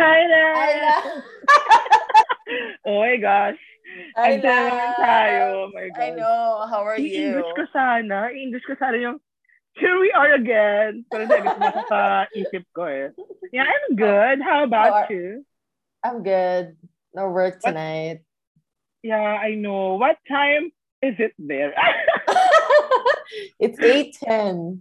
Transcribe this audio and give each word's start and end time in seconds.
hi 0.00 0.20
there! 0.26 0.54
Hi, 0.56 0.72
love! 0.80 1.22
oh 2.88 3.00
my 3.04 3.16
gosh. 3.20 3.60
Hi, 4.16 4.40
Andiyan 4.40 4.62
naman 4.72 4.90
tayo. 4.96 5.44
Oh 5.44 5.68
my 5.76 5.86
God. 5.92 6.00
I 6.00 6.08
know. 6.16 6.44
How 6.72 6.80
are 6.88 6.96
you? 6.96 7.36
I-English 7.36 7.52
ko 7.52 7.64
sana. 7.74 8.32
I-English 8.32 8.64
ko 8.64 8.74
sana 8.80 8.96
yung 8.96 9.20
here 9.76 10.00
we 10.00 10.08
are 10.16 10.32
again. 10.40 11.04
Pero 11.12 11.28
hindi, 11.28 11.36
gusto 11.44 11.80
sa 11.92 12.24
isip 12.32 12.64
ko 12.72 12.88
eh. 12.88 13.12
Yeah, 13.52 13.68
I'm 13.68 13.92
good. 13.92 14.40
How 14.40 14.64
about 14.64 15.12
you? 15.12 15.44
I'm 16.00 16.24
good. 16.24 16.80
No 17.12 17.28
work 17.28 17.60
tonight. 17.60 18.24
Yeah, 19.04 19.36
I 19.36 19.58
know. 19.58 20.00
What 20.00 20.16
time 20.24 20.72
is 21.04 21.18
it 21.20 21.36
there? 21.36 21.76
it's 23.60 23.76
8.10. 23.76 24.80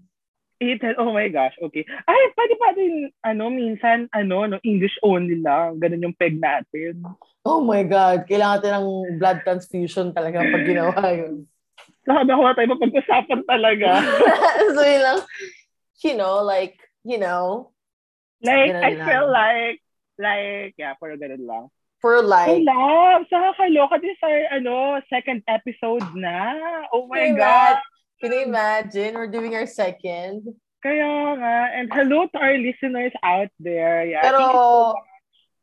Ethan, 0.60 1.00
oh 1.00 1.16
my 1.16 1.32
gosh, 1.32 1.56
okay. 1.64 1.88
Ay, 2.04 2.22
pwede 2.36 2.54
pa 2.60 2.70
din, 2.76 3.08
ano, 3.24 3.48
minsan, 3.48 4.12
ano, 4.12 4.44
no, 4.44 4.60
English 4.68 5.00
only 5.08 5.40
lang. 5.40 5.80
Ganun 5.80 6.12
yung 6.12 6.18
peg 6.20 6.36
natin. 6.36 7.00
Oh 7.48 7.64
my 7.64 7.88
God. 7.88 8.28
Kailangan 8.28 8.60
natin 8.60 8.74
ng 8.76 8.90
blood 9.16 9.40
transfusion 9.48 10.12
talaga 10.12 10.44
pag 10.44 10.68
ginawa 10.68 11.00
yun. 11.20 11.48
Saka 12.04 12.28
nakuha 12.28 12.52
tayo 12.60 12.68
mapag-usapan 12.76 13.42
talaga. 13.48 13.90
so 14.76 14.82
yun 14.84 15.02
lang, 15.04 15.20
you 16.04 16.14
know, 16.20 16.44
like, 16.44 16.76
you 17.08 17.16
know, 17.16 17.72
like, 18.44 18.76
I 18.76 19.00
lang. 19.00 19.08
feel 19.08 19.26
like, 19.32 19.80
like, 20.20 20.76
yeah, 20.76 21.00
for 21.00 21.16
ganun 21.16 21.48
lang. 21.48 21.66
for 22.00 22.20
I 22.20 22.24
like, 22.24 22.64
love, 22.64 23.28
saka 23.28 23.60
kaloka 23.60 24.00
din 24.00 24.16
sa, 24.20 24.28
ano, 24.56 25.00
second 25.08 25.44
episode 25.48 26.04
na. 26.16 26.56
Oh 26.92 27.08
my 27.08 27.32
Can 27.32 27.36
you 27.36 27.40
God. 27.40 27.76
Can 28.20 28.32
you 28.32 28.44
imagine? 28.44 29.16
We're 29.16 29.32
doing 29.32 29.56
our 29.56 29.68
second. 29.68 30.44
Kaya 30.80 31.36
nga. 31.36 31.56
And 31.76 31.88
hello 31.92 32.28
to 32.32 32.38
our 32.40 32.56
listeners 32.56 33.12
out 33.24 33.52
there. 33.60 34.06
Yeah, 34.08 34.24
Pero. 34.24 34.96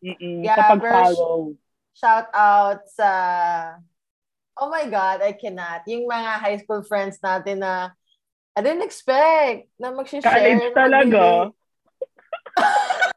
Mm-mm, 0.04 0.44
Yeah, 0.44 0.56
sa 0.60 0.76
pag-follow. 0.76 1.56
shout 1.96 2.28
out 2.36 2.84
sa, 2.92 3.10
oh 4.60 4.68
my 4.68 4.84
God, 4.86 5.24
I 5.24 5.32
cannot. 5.32 5.88
Yung 5.88 6.04
mga 6.04 6.30
high 6.36 6.58
school 6.60 6.84
friends 6.84 7.16
natin 7.24 7.64
na, 7.64 7.96
I 8.52 8.60
didn't 8.60 8.84
expect 8.84 9.72
na 9.80 9.92
mag-share. 9.92 10.20
College 10.20 10.72
talaga. 10.76 11.52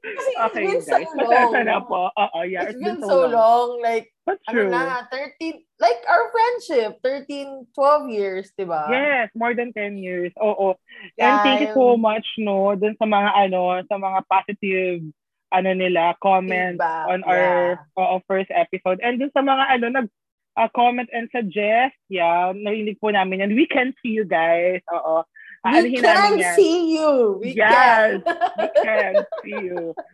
Kasi 0.00 0.30
Okay, 0.40 0.64
it's 0.74 0.88
guys. 0.88 1.04
been 1.04 1.12
so 1.12 1.20
long. 1.20 1.52
Pasensya 1.52 1.62
na 1.64 1.78
po. 1.84 2.00
Oo, 2.10 2.38
yeah. 2.48 2.64
It's 2.68 2.80
been 2.80 3.00
so 3.04 3.28
long. 3.28 3.68
Like, 3.84 4.08
That's 4.30 4.46
ano 4.46 4.60
true. 4.62 4.70
na, 4.70 5.02
13, 5.10 5.58
like 5.82 6.00
our 6.06 6.30
friendship, 6.30 7.02
13, 7.02 7.66
12 7.74 8.14
years, 8.14 8.46
di 8.54 8.62
ba? 8.62 8.86
Yes, 8.86 9.26
more 9.34 9.58
than 9.58 9.74
10 9.74 9.98
years. 9.98 10.30
Oo. 10.38 10.78
And 11.18 11.18
Yeah, 11.18 11.42
thank 11.42 11.66
you 11.66 11.74
so 11.74 11.98
much, 11.98 12.26
no, 12.38 12.78
dun 12.78 12.94
sa 12.94 13.10
mga, 13.10 13.30
ano, 13.34 13.82
sa 13.90 13.98
mga 13.98 14.22
positive, 14.30 15.02
ano 15.50 15.70
nila, 15.74 16.14
comments 16.22 16.78
Feedback, 16.78 17.06
on 17.10 17.20
our 17.26 17.74
yeah. 17.74 17.98
oo, 17.98 18.22
first 18.30 18.54
episode. 18.54 19.02
And 19.02 19.18
dun 19.18 19.34
sa 19.34 19.42
mga, 19.42 19.64
ano, 19.66 19.86
nag, 19.90 20.06
uh, 20.54 20.70
comment 20.70 21.10
and 21.10 21.26
suggest, 21.34 21.98
yeah, 22.06 22.54
narinig 22.54 23.02
po 23.02 23.10
namin 23.10 23.42
yan. 23.42 23.58
We 23.58 23.66
can 23.66 23.90
see 23.98 24.14
you 24.14 24.22
guys. 24.22 24.78
Oo. 24.94 25.26
We 25.66 26.00
namin 26.00 26.40
can 26.40 26.56
see 26.56 26.96
you. 26.96 27.36
We 27.42 27.52
yes, 27.52 28.22
can. 28.24 28.24
we 28.56 28.68
can 28.80 29.12
see 29.44 29.58
you. 29.74 29.92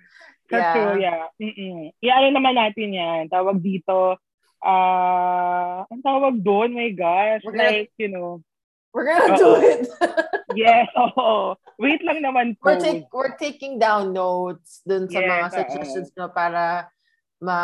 That's 0.47 0.63
Yeah. 0.63 0.75
true, 0.75 0.95
yeah. 0.99 1.23
Mm-mm. 1.37 1.79
I-ano 1.99 2.29
naman 2.31 2.55
natin 2.55 2.89
yan. 2.91 3.23
Tawag 3.27 3.59
dito, 3.59 4.17
ah, 4.61 5.83
ang 5.87 6.03
tawag 6.03 6.39
doon, 6.39 6.73
my 6.73 6.91
gosh. 6.91 7.43
We're 7.43 7.55
gonna- 7.55 7.71
like, 7.83 7.93
you 7.97 8.09
know, 8.09 8.43
We're 8.91 9.05
gonna 9.05 9.37
do 9.37 9.45
Oo. 9.47 9.61
it. 9.61 9.85
yes, 10.57 10.89
oo. 10.97 11.53
Wait 11.77 12.01
lang 12.01 12.25
naman 12.25 12.57
po. 12.57 12.65
we're, 12.65 12.81
take, 12.81 13.05
we're 13.13 13.37
taking 13.37 13.77
down 13.77 14.17
notes 14.17 14.81
dun 14.89 15.05
sa 15.05 15.21
Yes, 15.21 15.29
mga 15.29 15.49
suggestions 15.53 16.09
no 16.17 16.33
para 16.33 16.89
ma 17.37 17.59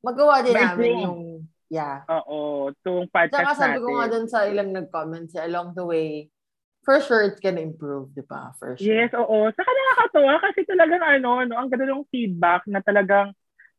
magawa 0.00 0.40
din 0.40 0.56
May 0.56 0.64
namin 0.64 0.80
room. 0.80 1.02
yung 1.04 1.20
yeah. 1.68 2.08
Oo, 2.08 2.72
itong 2.72 3.04
podcast 3.12 3.36
Tsaka 3.36 3.52
sabi 3.52 3.76
natin. 3.76 3.84
ko 3.84 3.88
nga 3.92 4.06
dun 4.08 4.26
sa 4.26 4.48
ilang 4.48 4.70
nag-comment 4.72 5.28
along 5.44 5.76
the 5.76 5.84
way, 5.84 6.32
for 6.82 6.98
sure 7.02 7.22
it's 7.22 7.38
gonna 7.40 7.62
improve, 7.62 8.10
di 8.14 8.22
ba? 8.26 8.52
For 8.58 8.74
sure. 8.76 8.84
Yes, 8.86 9.10
oo. 9.14 9.48
Saka 9.54 9.70
nakakatuwa 9.70 10.34
kasi 10.42 10.60
talagang 10.66 11.02
ano, 11.02 11.42
no, 11.46 11.54
ang 11.58 11.70
ganda 11.70 11.86
ng 11.88 12.06
feedback 12.10 12.66
na 12.66 12.82
talagang 12.82 13.30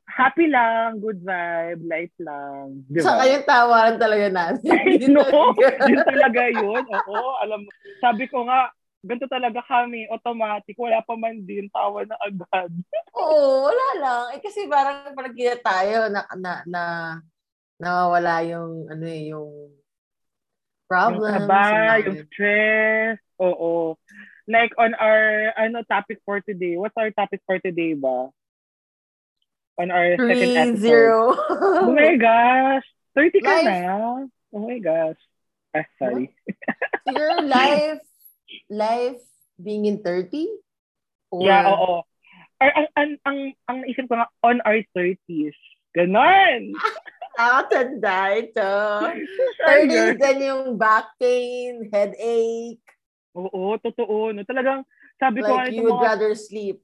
happy 0.04 0.52
lang, 0.52 1.00
good 1.00 1.20
vibe, 1.24 1.82
life 1.88 2.16
lang. 2.20 2.84
Di 2.92 3.00
ba? 3.00 3.08
Saka 3.08 3.24
yung 3.32 3.46
tawaran 3.48 3.98
talaga 4.00 4.28
natin. 4.32 5.12
Know. 5.12 5.24
talaga. 5.56 5.88
Yun 5.88 6.02
talaga 6.04 6.42
yun. 6.52 6.84
Oo, 7.08 7.18
alam 7.40 7.60
mo. 7.64 7.70
Sabi 8.04 8.28
ko 8.28 8.44
nga, 8.48 8.68
ganito 9.04 9.28
talaga 9.28 9.60
kami, 9.68 10.08
automatic, 10.12 10.76
wala 10.80 11.00
pa 11.04 11.16
man 11.20 11.44
din, 11.44 11.68
tawa 11.72 12.04
na 12.08 12.16
agad. 12.24 12.72
Oo, 13.20 13.68
wala 13.68 13.88
lang. 14.00 14.24
Eh, 14.38 14.42
kasi 14.44 14.68
parang 14.68 15.12
kita 15.36 15.60
tayo, 15.60 16.08
na, 16.12 16.24
na, 16.40 16.54
na, 16.68 16.84
nawawala 17.80 18.44
yung, 18.48 18.88
ano 18.92 19.06
eh, 19.08 19.32
yung 19.32 19.72
Yung 20.84 20.92
problems. 20.92 21.48
kaba, 21.48 21.60
namin. 21.64 22.04
yung 22.06 22.20
stress, 22.30 23.18
oo. 23.40 23.96
Like 24.46 24.76
on 24.76 24.92
our 25.00 25.56
ano 25.56 25.82
topic 25.88 26.20
for 26.28 26.44
today. 26.44 26.76
What's 26.76 26.98
our 27.00 27.10
topic 27.16 27.40
for 27.48 27.58
today 27.64 27.96
ba? 27.96 28.28
On 29.80 29.88
our 29.90 30.20
second 30.20 30.28
Three, 30.28 30.54
episode. 30.54 30.84
zero. 30.84 31.18
Oh 31.82 31.96
my 31.96 32.14
gosh. 32.20 32.86
30 33.16 33.40
ka 33.40 33.50
Life. 33.50 33.66
na. 33.66 33.82
Oh 34.54 34.62
my 34.68 34.78
gosh. 34.78 35.22
Ah, 35.74 35.88
sorry. 35.98 36.30
Your 37.10 37.42
life, 37.42 38.04
life 38.70 39.18
being 39.58 39.86
in 39.90 40.04
30? 40.06 40.46
Or, 41.34 41.42
Yeah, 41.42 41.74
oo. 41.74 42.06
Ar, 42.62 42.70
ang, 42.78 42.88
ang, 42.94 43.10
ang, 43.26 43.38
ang 43.66 43.78
naisip 43.82 44.06
ko 44.06 44.20
nga, 44.22 44.30
on 44.46 44.62
our 44.68 44.78
30s. 44.94 45.58
Ganon. 45.98 46.74
Ah, 47.34 47.66
tanda 47.66 48.30
ito. 48.38 48.62
Ayun. 49.66 50.14
30s, 50.14 50.22
then 50.22 50.40
yung 50.44 50.64
back 50.78 51.18
pain, 51.18 51.90
headache, 51.90 52.84
Oo, 53.34 53.74
totoo. 53.82 54.30
No? 54.30 54.46
Talagang, 54.46 54.86
sabi 55.18 55.42
ko 55.42 55.50
nga 55.58 55.66
like 55.66 55.74
you 55.74 55.82
would 55.82 55.98
mga, 55.98 56.06
rather 56.06 56.32
sleep. 56.38 56.78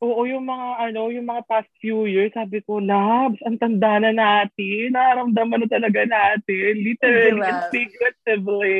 oo, 0.00 0.22
yung 0.24 0.46
mga, 0.46 0.68
ano, 0.86 1.10
yung 1.10 1.26
mga 1.26 1.42
past 1.50 1.68
few 1.82 2.06
years, 2.06 2.30
sabi 2.32 2.62
ko, 2.62 2.78
labs, 2.78 3.36
ang 3.42 3.58
tanda 3.58 3.98
na 3.98 4.14
natin. 4.14 4.94
Nararamdaman 4.94 5.66
na 5.66 5.68
talaga 5.68 6.06
natin. 6.06 6.70
Literally 6.86 7.42
and 7.42 7.58
Diba? 7.58 7.68
figuratively. 7.74 8.78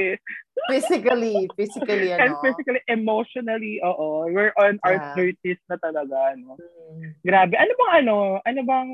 Physically, 0.71 1.51
physically, 1.59 2.09
And 2.21 2.39
ano. 2.39 2.43
physically, 2.47 2.81
emotionally, 2.87 3.83
oo. 3.83 4.31
We're 4.31 4.55
on 4.55 4.79
our 4.87 4.97
Yeah. 5.03 5.35
30s 5.43 5.61
na 5.67 5.77
talaga, 5.83 6.39
no? 6.39 6.57
Mm. 6.57 7.17
Grabe. 7.27 7.55
Ano 7.59 7.73
bang 7.75 7.93
ano? 8.07 8.17
Ano 8.47 8.61
bang 8.63 8.91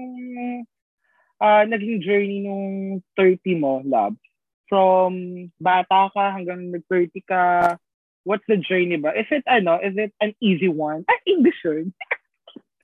ah, 1.41 1.64
naging 1.64 2.02
journey 2.02 2.44
nung 2.44 3.00
30 3.19 3.60
mo, 3.60 3.82
love? 3.84 4.16
From 4.66 5.47
bata 5.62 6.10
ka 6.10 6.34
hanggang 6.34 6.74
nag-30 6.74 7.22
ka, 7.22 7.42
what's 8.26 8.42
the 8.50 8.58
journey 8.58 8.98
ba? 8.98 9.14
Is 9.14 9.30
it 9.30 9.47
ano? 9.47 9.78
Is 9.78 9.94
it 9.94 10.10
an 10.19 10.34
easy 10.42 10.66
one? 10.66 11.06
Ah, 11.06 11.20
English 11.22 11.62
yun. 11.62 11.94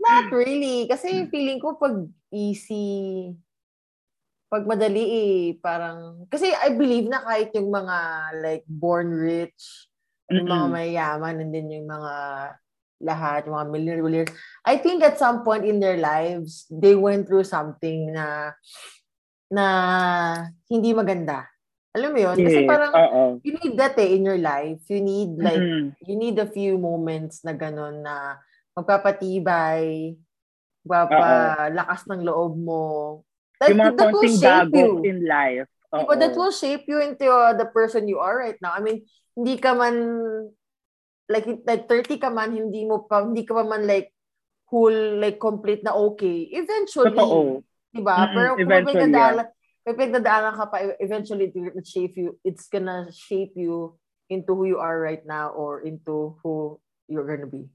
Not 0.03 0.31
really. 0.31 0.87
Kasi 0.87 1.27
feeling 1.31 1.59
ko 1.59 1.79
pag 1.79 2.07
easy, 2.31 3.31
pag 4.51 4.67
madali 4.67 5.05
eh, 5.07 5.39
parang, 5.59 6.27
kasi 6.31 6.51
I 6.51 6.75
believe 6.75 7.11
na 7.11 7.23
kahit 7.23 7.55
yung 7.55 7.71
mga 7.71 7.97
like 8.43 8.67
born 8.67 9.11
rich, 9.11 9.89
yung 10.31 10.47
mga 10.47 10.67
Mm-mm. 10.69 10.75
mayayaman, 10.75 11.41
and 11.43 11.51
then 11.51 11.71
yung 11.71 11.89
mga 11.91 12.15
lahat, 13.03 13.51
yung 13.51 13.59
mga 13.59 13.69
millionaires, 13.69 14.33
I 14.63 14.79
think 14.79 15.03
at 15.03 15.19
some 15.19 15.43
point 15.43 15.67
in 15.67 15.83
their 15.83 15.99
lives, 15.99 16.71
they 16.71 16.95
went 16.95 17.27
through 17.27 17.45
something 17.45 18.15
na 18.15 18.55
na 19.53 19.67
hindi 20.71 20.95
maganda. 20.95 21.51
Alam 21.93 22.17
mo 22.17 22.19
yun? 22.25 22.37
Kasi 22.41 22.65
parang, 22.65 22.93
oo. 22.97 23.23
you 23.45 23.53
need 23.61 23.77
that 23.77 23.93
eh 24.01 24.17
in 24.17 24.25
your 24.25 24.41
life. 24.41 24.81
You 24.89 25.05
need 25.05 25.37
like, 25.37 25.61
Mm-mm. 25.61 25.93
you 26.09 26.17
need 26.17 26.41
a 26.41 26.49
few 26.49 26.81
moments 26.81 27.45
na 27.45 27.53
gano'n 27.53 28.01
na 28.01 28.41
magpapatibay, 28.73 30.17
magpapalakas 30.89 32.09
ng 32.09 32.25
loob 32.25 32.57
mo. 32.57 32.87
That, 33.61 33.77
yung 33.77 33.81
mga 33.85 33.93
that 33.93 34.09
will 34.09 34.25
konting 34.25 34.41
shape 34.41 34.73
you. 34.73 34.91
in 35.05 35.19
life. 35.29 35.69
Diba, 35.93 36.17
that 36.17 36.33
will 36.33 36.55
shape 36.57 36.89
you 36.89 37.05
into 37.05 37.29
uh, 37.29 37.53
the 37.53 37.69
person 37.69 38.09
you 38.09 38.17
are 38.17 38.41
right 38.41 38.57
now. 38.65 38.73
I 38.73 38.81
mean, 38.81 39.05
hindi 39.37 39.61
ka 39.61 39.77
man, 39.77 39.97
like, 41.33 41.49
like 41.65 41.89
30 41.89 42.21
ka 42.21 42.29
man, 42.29 42.53
hindi 42.53 42.85
mo 42.85 43.09
pa, 43.09 43.25
hindi 43.25 43.49
ka 43.49 43.57
pa 43.57 43.65
man 43.65 43.89
like, 43.89 44.13
whole, 44.69 45.17
like, 45.17 45.41
complete 45.41 45.81
na 45.81 45.97
okay. 45.97 46.53
Eventually, 46.53 47.17
Totoo. 47.17 47.65
diba? 47.93 48.17
Mm-mm, 48.29 48.37
Pero 48.37 48.49
kung 48.57 48.69
may 48.69 48.81
eventually, 48.85 49.01
pinagdaanan, 49.09 49.47
may 49.85 49.95
pinagdaanan 49.97 50.55
ka 50.57 50.65
pa, 50.69 50.77
eventually, 51.01 51.49
it 51.49 51.57
will 51.57 51.85
shape 51.85 52.17
you, 52.21 52.37
it's 52.45 52.69
gonna 52.69 53.09
shape 53.13 53.57
you 53.57 53.97
into 54.29 54.53
who 54.57 54.65
you 54.65 54.79
are 54.81 54.97
right 55.01 55.25
now 55.29 55.53
or 55.53 55.81
into 55.85 56.37
who 56.45 56.77
you're 57.09 57.29
gonna 57.29 57.49
be. 57.49 57.69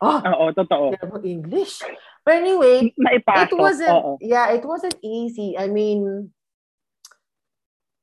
Oh, 0.00 0.20
Oo, 0.20 0.52
totoo. 0.52 0.92
English. 1.24 1.80
But 2.20 2.44
anyway, 2.44 2.92
Naipasok. 3.00 3.48
it 3.48 3.56
wasn't, 3.56 3.96
Oo. 3.96 4.12
yeah, 4.20 4.52
it 4.52 4.64
wasn't 4.66 4.96
easy. 5.00 5.56
I 5.56 5.72
mean, 5.72 6.28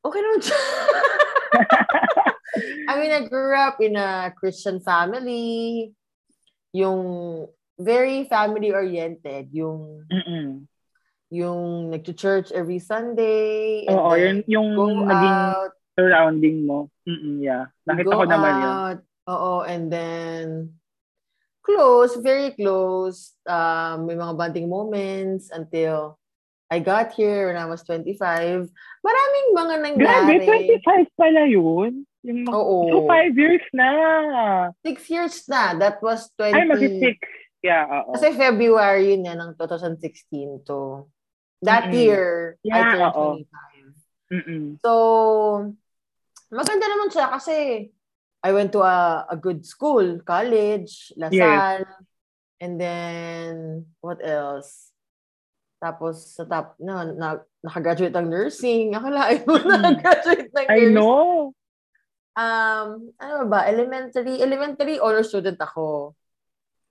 okay 0.02 0.20
naman 0.26 0.42
siya. 0.42 0.58
I 2.90 3.00
mean, 3.00 3.12
I 3.12 3.28
grew 3.28 3.56
up 3.56 3.82
in 3.82 3.96
a 3.96 4.34
Christian 4.38 4.80
family. 4.80 5.94
Yung, 6.74 7.48
very 7.80 8.26
family-oriented. 8.30 9.50
Yung, 9.52 10.06
Mm-mm. 10.10 10.70
yung 11.34 11.90
nag-church 11.90 12.54
every 12.54 12.78
Sunday. 12.78 13.86
Oo, 13.90 14.14
yun, 14.14 14.46
yung 14.46 14.78
naging 15.10 15.40
out. 15.42 15.74
surrounding 15.98 16.66
mo. 16.66 16.90
Mm-mm, 17.10 17.42
yeah. 17.42 17.70
Nakita 17.90 18.14
ko 18.14 18.26
naman 18.26 18.54
yun. 18.62 18.74
Oo, 19.24 19.64
and 19.64 19.88
then 19.88 20.76
close, 21.64 22.20
very 22.20 22.52
close. 22.52 23.34
Um, 23.48 24.06
may 24.06 24.20
mga 24.20 24.36
bonding 24.36 24.68
moments 24.68 25.48
until 25.48 26.20
I 26.68 26.84
got 26.84 27.14
here 27.14 27.48
when 27.48 27.58
I 27.58 27.66
was 27.66 27.82
25. 27.88 28.68
Maraming 29.02 29.48
mga 29.56 29.76
Grabe, 29.96 30.34
nangyari. 30.44 30.78
25 30.84 31.18
pala 31.18 31.44
yun. 31.48 32.04
Yung, 32.24 32.48
Oo. 32.48 32.76
So, 32.88 32.96
five 33.12 33.36
years 33.36 33.64
na. 33.76 33.90
Six 34.80 34.98
years 35.12 35.36
na. 35.52 35.76
That 35.76 36.00
was 36.00 36.32
20... 36.40 36.56
Ay, 36.56 36.64
mag-six. 36.64 37.20
Yeah, 37.64 37.88
oo. 37.88 38.16
Kasi 38.16 38.36
February 38.36 39.20
na 39.20 39.36
ng 39.36 39.56
2016 39.60 40.68
to 40.68 41.08
that 41.64 41.88
Mm-mm. 41.92 41.96
year, 41.96 42.56
I 42.64 42.68
Yeah, 42.68 42.92
turned 42.92 43.16
oo. 43.16 43.28
25. 43.44 44.36
Mm-mm. 44.36 44.66
So, 44.84 44.92
maganda 46.52 46.86
naman 46.92 47.08
siya 47.12 47.28
kasi 47.32 47.88
I 48.44 48.50
went 48.52 48.76
to 48.76 48.84
a, 48.84 49.24
a 49.32 49.38
good 49.40 49.64
school, 49.64 50.20
college, 50.28 51.16
LaSalle, 51.16 51.88
and 52.60 52.76
then, 52.76 53.52
what 54.04 54.20
else? 54.20 54.92
Tapos, 55.80 56.36
sa 56.36 56.44
top, 56.44 56.76
na, 56.80 57.08
na, 57.08 57.28
nakagraduate 57.64 58.16
ng 58.16 58.28
nursing. 58.28 58.96
Akalain 58.96 59.44
mo, 59.48 59.56
Mm. 59.56 60.00
nakagraduate 60.00 60.52
ng 60.52 60.68
I 60.68 60.76
nursing. 60.88 60.96
know. 60.96 61.52
Um, 62.34 63.14
ano 63.22 63.46
ba, 63.46 63.70
elementary, 63.70 64.42
elementary 64.42 64.98
honor 64.98 65.22
student 65.22 65.58
ako. 65.62 66.18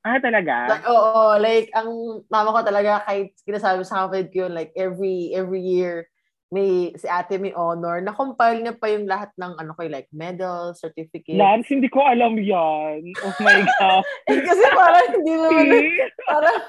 Ah, 0.03 0.19
talaga? 0.19 0.67
Like, 0.67 0.87
oo, 0.87 1.39
like, 1.39 1.71
ang 1.75 2.23
mama 2.27 2.51
ko 2.51 2.61
talaga, 2.67 3.03
kahit 3.07 3.35
sinasabi 3.43 3.87
sa 3.87 4.07
kapatid 4.07 4.35
ko 4.35 4.37
yun, 4.47 4.55
like, 4.55 4.75
every, 4.75 5.31
every 5.35 5.63
year, 5.63 6.07
may, 6.51 6.91
si 6.99 7.07
ate 7.07 7.39
may 7.39 7.55
honor, 7.55 8.03
na-compile 8.03 8.63
niya 8.63 8.75
pa 8.75 8.91
yung 8.91 9.07
lahat 9.07 9.31
ng, 9.39 9.55
ano 9.63 9.71
ko, 9.79 9.87
like, 9.87 10.11
medal, 10.11 10.75
certificate. 10.75 11.39
Lance, 11.39 11.71
hindi 11.71 11.87
ko 11.87 12.03
alam 12.03 12.35
yan. 12.35 13.15
Oh 13.23 13.35
my 13.43 13.63
God. 13.79 14.03
Eh, 14.27 14.43
kasi 14.43 14.63
parang 14.75 15.07
hindi 15.17 15.35
See? 15.51 16.03
parang, 16.27 16.61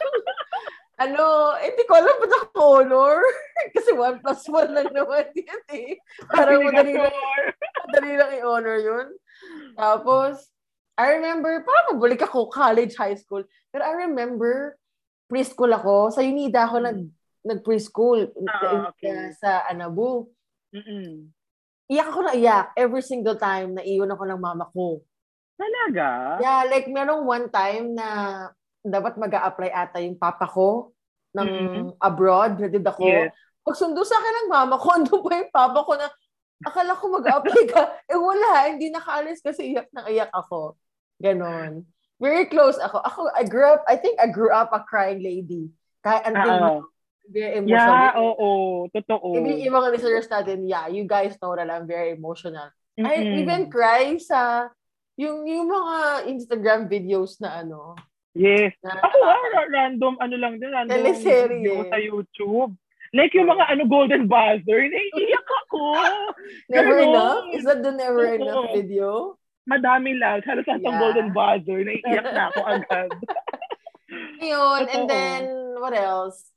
ano, 1.03 1.55
eh, 1.59 1.71
hindi 1.71 1.83
ko 1.83 1.94
alam 2.00 2.15
ba't 2.19 2.33
ako 2.33 2.47
honor. 2.59 3.17
kasi 3.75 3.89
one 3.94 4.17
plus 4.23 4.44
one 4.47 4.71
lang 4.71 4.89
naman 4.91 5.27
yan 5.35 5.63
eh. 5.71 5.91
Parang 6.31 6.63
madali 6.63 6.94
lang, 6.95 7.15
madali 7.88 8.13
lang 8.15 8.31
i-honor 8.39 8.77
yun. 8.79 9.07
Tapos, 9.75 10.47
I 10.95 11.17
remember, 11.17 11.65
parang 11.65 11.97
pabalik 11.97 12.21
ako 12.21 12.53
college, 12.53 12.94
high 12.95 13.17
school. 13.17 13.41
Pero 13.73 13.81
I 13.81 14.05
remember, 14.05 14.77
preschool 15.27 15.73
ako. 15.73 16.13
Sa 16.13 16.21
UNIDA 16.21 16.69
ako 16.69 16.75
nag, 16.85 17.00
nag-preschool. 17.44 18.29
Ah, 18.45 18.94
okay. 18.94 19.33
Sa 19.41 19.65
Anabu. 19.65 20.29
Mm-mm. 20.69 21.33
Iyak 21.89 22.07
ako 22.09 22.19
na 22.25 22.33
iyak 22.33 22.71
every 22.79 23.03
single 23.03 23.35
time 23.35 23.75
na 23.75 23.83
iwan 23.83 24.13
ako 24.13 24.23
ng 24.29 24.41
mama 24.41 24.65
ko. 24.71 25.03
Talaga? 25.57 26.39
Yeah, 26.41 26.61
like 26.69 26.89
merong 26.89 27.27
one 27.27 27.47
time 27.51 27.94
na 27.94 28.07
dapat 28.83 29.15
mag 29.15 29.33
apply 29.33 29.69
ata 29.71 29.97
yung 30.03 30.19
papa 30.19 30.44
ko 30.45 30.92
ng 31.33 31.50
Mhm. 31.50 31.85
abroad, 32.00 32.62
natid 32.62 32.85
ako. 32.85 33.03
Yes. 33.06 33.33
Pagsundo 33.63 34.01
sa 34.06 34.18
akin 34.19 34.33
ng 34.45 34.50
mama 34.50 34.75
ko, 34.77 34.88
ando 34.95 35.19
pa 35.21 35.31
yung 35.39 35.51
papa 35.53 35.80
ko 35.81 35.94
na 35.97 36.07
akala 36.63 36.94
ko 36.95 37.06
mag-apply 37.12 37.63
ka. 37.68 37.83
eh 38.12 38.18
wala, 38.18 38.69
hindi 38.71 38.88
nakaalis 38.94 39.44
kasi 39.44 39.74
iyak 39.75 39.89
na 39.91 40.07
iyak 40.07 40.31
ako. 40.31 40.77
Ganon. 41.19 41.83
Very 42.21 42.47
close 42.47 42.80
ako. 42.80 43.03
Ako, 43.03 43.19
I 43.35 43.44
grew 43.44 43.68
up, 43.68 43.83
I 43.89 44.00
think 44.00 44.15
I 44.21 44.31
grew 44.31 44.53
up 44.53 44.71
a 44.71 44.85
crying 44.85 45.19
lady. 45.19 45.74
Kaya 46.00 46.24
until 46.24 46.88
very 47.27 47.63
emotional. 47.63 47.95
Yeah, 47.95 48.19
oo. 48.19 48.50
Totoo. 48.91 49.27
Maybe 49.39 49.63
yung 49.63 49.75
mga 49.79 49.95
listeners 49.95 50.27
natin, 50.27 50.68
yeah, 50.68 50.91
you 50.91 51.07
guys 51.07 51.36
know 51.39 51.56
that 51.56 51.71
I'm 51.71 51.88
very 51.88 52.15
emotional. 52.15 52.68
I 53.00 53.24
Mm-mm. 53.24 53.39
even 53.44 53.62
cry 53.71 54.19
sa 54.19 54.69
yung 55.15 55.47
yung 55.47 55.71
mga 55.71 56.27
Instagram 56.29 56.91
videos 56.91 57.39
na 57.39 57.63
ano. 57.63 57.95
Yes. 58.33 58.74
Ako 58.81 59.18
ah, 59.21 59.38
ra- 59.53 59.69
random, 59.69 60.18
ano 60.18 60.35
lang 60.41 60.57
din, 60.57 60.74
random 60.74 60.89
Teleserye. 60.89 61.62
video 61.62 61.85
sa 61.85 61.97
YouTube. 62.01 62.74
Like 63.13 63.30
yung 63.38 63.45
mga 63.45 63.69
ano 63.69 63.85
golden 63.85 64.25
buzzer, 64.25 64.81
naiiyak 64.89 65.50
ako. 65.65 65.81
never 66.74 66.97
Ganon. 66.97 67.13
enough? 67.13 67.45
Is 67.53 67.62
that 67.62 67.85
the 67.85 67.94
never 67.94 68.25
Oo. 68.25 68.38
enough 68.41 68.69
video? 68.74 69.38
Madami 69.69 70.18
lang. 70.18 70.41
Halos 70.41 70.65
sa 70.65 70.81
Yeah. 70.81 70.97
golden 70.97 71.30
buzzer, 71.30 71.85
naiiyak 71.85 72.25
na 72.25 72.50
ako 72.50 72.59
agad. 72.65 73.09
Yun, 74.44 74.81
and 74.89 75.06
then, 75.06 75.41
what 75.77 75.94
else? 75.94 76.50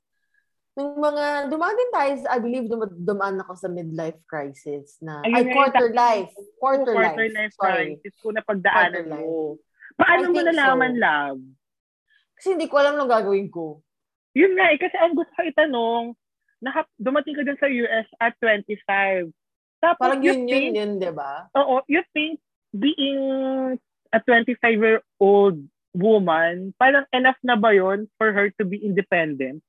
Nung 0.77 0.97
mga, 0.97 1.49
dumaan 1.49 1.77
din 1.77 1.93
tayo, 1.93 2.11
I 2.29 2.39
believe 2.41 2.69
dum- 2.69 3.01
dumaan 3.01 3.41
ako 3.41 3.53
sa 3.57 3.69
midlife 3.69 4.21
crisis 4.25 4.97
na, 5.01 5.25
Ayun 5.25 5.37
ay, 5.37 5.45
nga, 5.45 5.53
quarter 5.57 5.89
yung- 5.89 5.97
life. 5.97 6.33
Quarter, 6.57 6.93
quarter 6.93 7.27
life. 7.29 7.37
life 7.37 7.55
Sorry. 7.57 7.85
crisis 8.01 8.15
ko 8.21 8.29
na 8.33 8.41
pagdaanan 8.41 9.09
mo. 9.13 9.57
Paano 9.97 10.33
mo 10.33 10.41
nalaman, 10.41 10.93
so. 10.97 11.01
love? 11.01 11.41
Kasi 12.37 12.55
hindi 12.55 12.69
ko 12.69 12.77
alam 12.77 12.95
nung 13.01 13.11
gagawin 13.11 13.49
ko. 13.49 13.81
Yun 14.37 14.53
nga 14.55 14.69
eh, 14.69 14.77
kasi 14.77 14.97
ang 15.01 15.17
gusto 15.17 15.33
ko 15.33 15.43
itanong, 15.49 16.13
naka, 16.61 16.85
dumating 17.01 17.37
ka 17.37 17.43
dun 17.43 17.57
sa 17.57 17.69
US 17.69 18.07
at 18.21 18.37
25. 18.41 19.33
Tapos 19.81 20.01
Parang 20.01 20.21
yun 20.21 20.45
yun 20.45 20.53
think, 20.53 20.73
yun, 20.77 20.91
di 21.01 21.13
ba? 21.13 21.49
oo, 21.57 21.81
you 21.89 22.05
think 22.13 22.41
being 22.77 23.21
a 24.13 24.19
25-year-old 24.21 25.59
woman, 25.97 26.77
parang 26.77 27.09
enough 27.17 27.41
na 27.41 27.57
ba 27.57 27.73
yun 27.73 28.05
for 28.21 28.33
her 28.33 28.53
to 28.61 28.65
be 28.69 28.77
independent? 28.77 29.65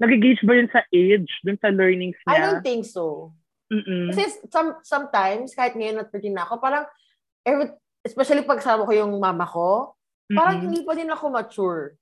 Nag-gauge 0.00 0.40
ba 0.48 0.56
yun 0.56 0.72
sa 0.72 0.82
age, 0.88 1.28
dun 1.44 1.60
sa 1.60 1.68
learnings 1.68 2.16
I 2.24 2.40
niya? 2.40 2.42
don't 2.48 2.64
think 2.64 2.88
so. 2.88 3.36
Mm-mm. 3.68 4.12
Kasi 4.12 4.48
some, 4.48 4.80
sometimes, 4.84 5.52
kahit 5.52 5.76
ngayon 5.76 6.00
at 6.04 6.08
13 6.12 6.32
na 6.32 6.44
ako, 6.44 6.60
parang, 6.60 6.84
every, 7.44 7.72
especially 8.04 8.44
pag 8.44 8.60
sama 8.60 8.84
ko 8.88 8.92
yung 8.92 9.16
mama 9.20 9.44
ko, 9.48 9.96
parang 10.36 10.56
Mm-mm. 10.60 10.64
hindi 10.68 10.80
pa 10.84 10.92
din 10.96 11.10
ako 11.12 11.24
mature. 11.30 11.96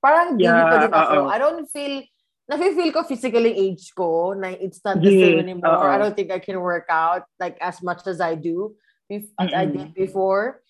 Parang 0.00 0.36
baby 0.36 0.44
Yeah, 0.44 0.68
pa 0.68 0.76
din 0.80 0.92
ako. 0.92 1.16
oo. 1.24 1.32
I 1.32 1.36
don't 1.40 1.64
feel, 1.72 2.04
nafe-feel 2.44 2.92
ko 2.92 3.08
physically 3.08 3.52
age 3.56 3.88
ko, 3.96 4.36
na 4.36 4.52
it's 4.52 4.84
not 4.84 5.00
the 5.00 5.08
Yes, 5.08 5.20
same 5.20 5.40
anymore. 5.40 5.80
oo. 5.80 5.88
I 5.88 5.96
don't 5.96 6.12
think 6.12 6.28
I 6.28 6.40
can 6.40 6.60
work 6.60 6.84
out 6.92 7.24
like 7.40 7.56
as 7.60 7.80
much 7.80 8.04
as 8.04 8.20
I 8.20 8.36
do, 8.36 8.76
as 9.08 9.24
I 9.40 9.64
Mm-mm. 9.64 9.72
did 9.72 9.90
before. 9.96 10.60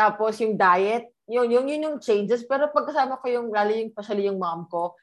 Tapos 0.00 0.40
yung 0.40 0.56
diet, 0.56 1.12
yun, 1.28 1.52
yung, 1.52 1.68
yun 1.68 1.84
yung 1.84 1.98
changes. 2.00 2.40
Pero 2.48 2.72
pagkasama 2.72 3.20
ko 3.20 3.28
yung, 3.28 3.52
lalo 3.52 3.68
yung, 3.68 3.92
especially 3.92 4.24
yung 4.24 4.40
mom 4.40 4.64
ko, 4.72 4.96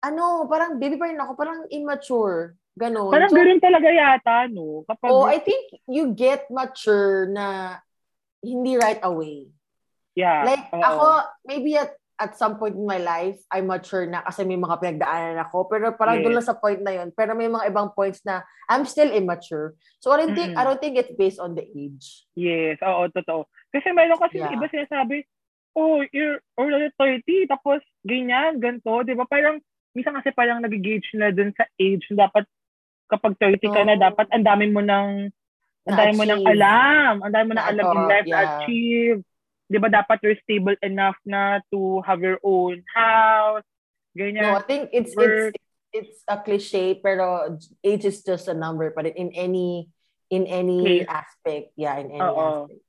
ano, 0.00 0.46
parang 0.46 0.78
baby 0.78 0.96
pa 0.96 1.10
rin 1.10 1.18
ako, 1.18 1.34
parang 1.34 1.66
immature. 1.68 2.54
Ganon. 2.78 3.10
Parang 3.12 3.28
So, 3.28 3.36
ganun 3.36 3.60
talaga 3.60 3.90
yata, 3.90 4.46
no? 4.48 4.86
Kapag, 4.86 5.10
Oh, 5.10 5.26
I 5.26 5.42
think 5.42 5.82
you 5.90 6.14
get 6.14 6.46
mature 6.48 7.26
na 7.28 7.76
hindi 8.40 8.78
right 8.78 9.02
away. 9.02 9.50
Yeah. 10.14 10.44
Like, 10.44 10.66
oo. 10.72 10.80
ako, 10.80 11.04
maybe 11.44 11.76
at 11.76 11.92
at 12.20 12.36
some 12.36 12.60
point 12.60 12.76
in 12.76 12.84
my 12.84 13.00
life, 13.00 13.40
I'm 13.48 13.64
mature 13.64 14.04
na 14.04 14.20
kasi 14.20 14.44
may 14.44 14.60
mga 14.60 14.76
pinagdaanan 14.76 15.40
ako. 15.40 15.72
Pero 15.72 15.96
parang 15.96 16.20
Yes. 16.20 16.24
doon 16.28 16.34
lang 16.36 16.44
sa 16.44 16.60
point 16.60 16.76
na 16.84 16.92
yun. 16.92 17.08
Pero 17.16 17.32
may 17.32 17.48
mga 17.48 17.72
ibang 17.72 17.96
points 17.96 18.20
na 18.28 18.44
I'm 18.68 18.84
still 18.84 19.08
immature. 19.08 19.72
So 20.04 20.12
I 20.12 20.20
don't 20.20 20.36
think, 20.36 20.52
Mm-mm. 20.52 20.60
I 20.60 20.68
don't 20.68 20.76
think 20.76 21.00
it's 21.00 21.16
based 21.16 21.40
on 21.40 21.56
the 21.56 21.64
age. 21.64 22.28
Yes, 22.36 22.76
oo, 22.84 23.08
totoo. 23.08 23.48
Kasi 23.72 23.96
mayroon 23.96 24.20
kasi 24.20 24.36
Yeah. 24.36 24.52
iba 24.52 24.68
sinasabi, 24.68 25.24
oh, 25.72 26.04
you're 26.12 26.44
already 26.60 26.92
30, 27.00 27.48
tapos 27.48 27.80
ganyan, 28.04 28.60
ganito, 28.60 29.00
di 29.00 29.16
ba? 29.16 29.24
Parang, 29.24 29.56
minsan 29.96 30.12
kasi 30.12 30.28
parang 30.36 30.60
nag-gauge 30.60 31.08
na 31.16 31.32
dun 31.32 31.56
sa 31.56 31.64
age, 31.80 32.04
dapat 32.12 32.44
kapag 33.08 33.32
30 33.40 33.64
ka 33.64 33.80
na, 33.80 33.96
dapat 33.96 34.28
ang 34.28 34.44
dami 34.44 34.68
mo 34.68 34.84
ng, 34.84 35.32
ang 35.88 35.96
dami 35.96 36.12
mo 36.20 36.24
ng 36.28 36.44
Na-achieve. 36.44 36.52
alam, 36.52 37.12
ang 37.24 37.32
dami 37.32 37.44
mo 37.48 37.54
ng 37.56 37.64
Na- 37.64 37.70
alam 37.72 37.84
in 37.88 38.04
life, 38.04 38.28
yeah. 38.28 38.44
achieve. 38.60 39.20
Di 39.70 39.78
ba 39.78 39.86
dapat 39.86 40.18
you're 40.20 40.34
stable 40.42 40.74
enough 40.82 41.14
na 41.22 41.62
to 41.70 42.02
have 42.02 42.18
your 42.20 42.42
own 42.42 42.82
house, 42.90 43.62
No. 44.10 44.58
I 44.58 44.62
think 44.66 44.90
it's 44.90 45.14
Work. 45.14 45.54
it's 45.54 45.62
it's 45.94 46.16
a 46.26 46.42
cliche, 46.42 46.98
pero 46.98 47.54
age 47.86 48.02
is 48.04 48.26
just 48.26 48.50
a 48.50 48.54
number. 48.58 48.90
But 48.90 49.06
in 49.14 49.30
any 49.30 49.86
in 50.34 50.50
any 50.50 51.06
Case. 51.06 51.06
aspect, 51.06 51.66
yeah, 51.78 51.94
in 52.02 52.10
any 52.10 52.18
Oo. 52.18 52.66
aspect. 52.66 52.82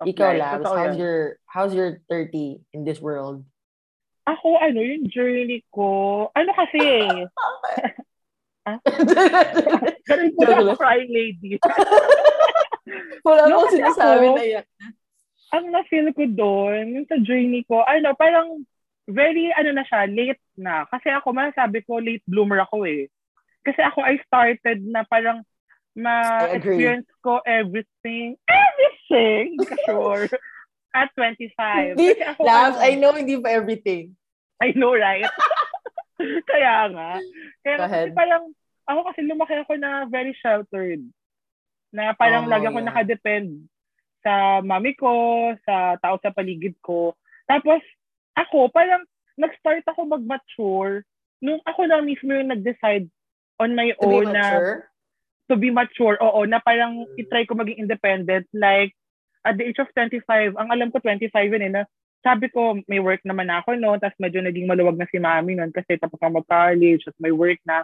of 0.00 0.06
Ikaw. 0.06 0.30
Labs, 0.38 0.62
Totoo 0.64 0.78
how's 0.78 0.96
your 0.96 1.18
how's 1.44 1.72
your 1.74 1.90
30 2.08 2.62
in 2.72 2.86
this 2.86 3.02
world? 3.02 3.42
Ako, 4.30 4.62
ano, 4.62 4.78
yung 4.78 5.10
journey 5.10 5.66
ko, 5.74 6.30
ano 6.32 6.50
kasi 6.54 6.78
eh, 6.78 7.26
ganun 10.08 10.30
po 10.36 10.42
ako 10.46 10.72
crying 10.78 11.10
lady. 11.10 11.58
Wala 13.26 13.46
No, 13.48 13.66
akong 13.66 13.74
sinasabi 13.74 14.26
ako- 14.30 14.36
na 14.38 14.44
iyak. 14.46 14.66
Ang 15.50 15.64
na-feel 15.74 16.14
ko 16.14 16.24
doon, 16.30 16.94
yung 16.94 17.06
sa 17.10 17.18
journey 17.18 17.66
ko, 17.66 17.82
ano, 17.82 18.14
parang 18.14 18.62
very, 19.10 19.50
ano 19.54 19.74
na 19.74 19.82
siya, 19.82 20.06
late 20.06 20.42
na. 20.54 20.86
Kasi 20.86 21.10
ako, 21.10 21.34
masasabi 21.34 21.82
ko, 21.82 21.98
late 21.98 22.22
bloomer 22.26 22.62
ako 22.62 22.86
eh. 22.86 23.10
Kasi 23.66 23.82
ako, 23.82 24.02
I 24.06 24.16
started 24.24 24.78
na 24.86 25.02
parang 25.04 25.42
ma-experience 25.98 27.10
ko 27.20 27.42
everything. 27.42 28.38
Everything! 28.46 29.58
Sure. 29.84 30.30
at 30.94 31.10
25. 31.14 31.94
Hindi, 31.94 32.18
Kasi 32.18 32.24
ako, 32.26 32.40
Labs, 32.42 32.78
ano, 32.78 32.86
I 32.86 32.92
know 32.98 33.12
hindi 33.14 33.38
pa 33.38 33.50
everything. 33.54 34.14
I 34.58 34.74
know, 34.74 34.94
right? 34.94 35.26
Kaya 36.50 36.90
nga. 36.90 37.10
Kaya 37.62 37.76
Go 37.78 37.82
nga, 37.82 37.88
kasi 37.90 37.94
ahead. 38.10 38.18
parang, 38.18 38.44
ako 38.90 39.00
kasi 39.10 39.20
lumaki 39.26 39.54
ako 39.54 39.72
na 39.78 40.04
very 40.10 40.34
sheltered. 40.34 41.02
Na 41.94 42.14
parang 42.14 42.46
Oh, 42.46 42.50
lagi 42.50 42.66
ako 42.66 42.82
yeah. 42.82 42.88
nakadepend 42.90 43.69
sa 44.20 44.60
mami 44.60 44.96
ko, 44.96 45.52
sa 45.64 45.96
tao 46.00 46.16
sa 46.20 46.32
paligid 46.32 46.76
ko. 46.84 47.16
Tapos, 47.48 47.80
ako, 48.36 48.68
parang, 48.70 49.02
nag-start 49.40 49.84
ako 49.88 50.04
mag-mature 50.04 51.02
nung 51.40 51.60
ako 51.64 51.88
na 51.88 52.04
mismo 52.04 52.28
yung 52.36 52.52
nag-decide 52.52 53.08
on 53.56 53.72
my 53.72 53.88
To 53.96 54.04
own 54.04 54.28
na 54.28 54.44
to 55.48 55.56
be 55.56 55.72
mature. 55.72 56.20
Oo, 56.20 56.44
na 56.46 56.60
parang 56.62 57.08
Mm. 57.08 57.16
itry 57.16 57.48
ko 57.48 57.56
maging 57.56 57.82
independent. 57.82 58.46
Like, 58.52 58.92
at 59.42 59.56
the 59.56 59.64
age 59.66 59.80
of 59.80 59.88
25, 59.96 60.54
ang 60.60 60.68
alam 60.68 60.92
ko 60.92 61.00
25 61.00 61.50
yun 61.50 61.64
eh, 61.64 61.72
na 61.72 61.82
sabi 62.20 62.52
ko, 62.52 62.76
may 62.84 63.00
work 63.00 63.24
naman 63.24 63.48
ako 63.48 63.80
noon, 63.80 63.96
tapos 63.96 64.20
medyo 64.20 64.44
naging 64.44 64.68
maluwag 64.68 65.00
na 65.00 65.08
si 65.08 65.16
mami 65.16 65.56
noon 65.56 65.72
kasi 65.72 65.96
tapos 65.96 66.20
ako 66.20 66.44
mag-college, 66.44 67.08
tapos 67.08 67.20
may 67.24 67.32
work 67.32 67.56
na. 67.64 67.80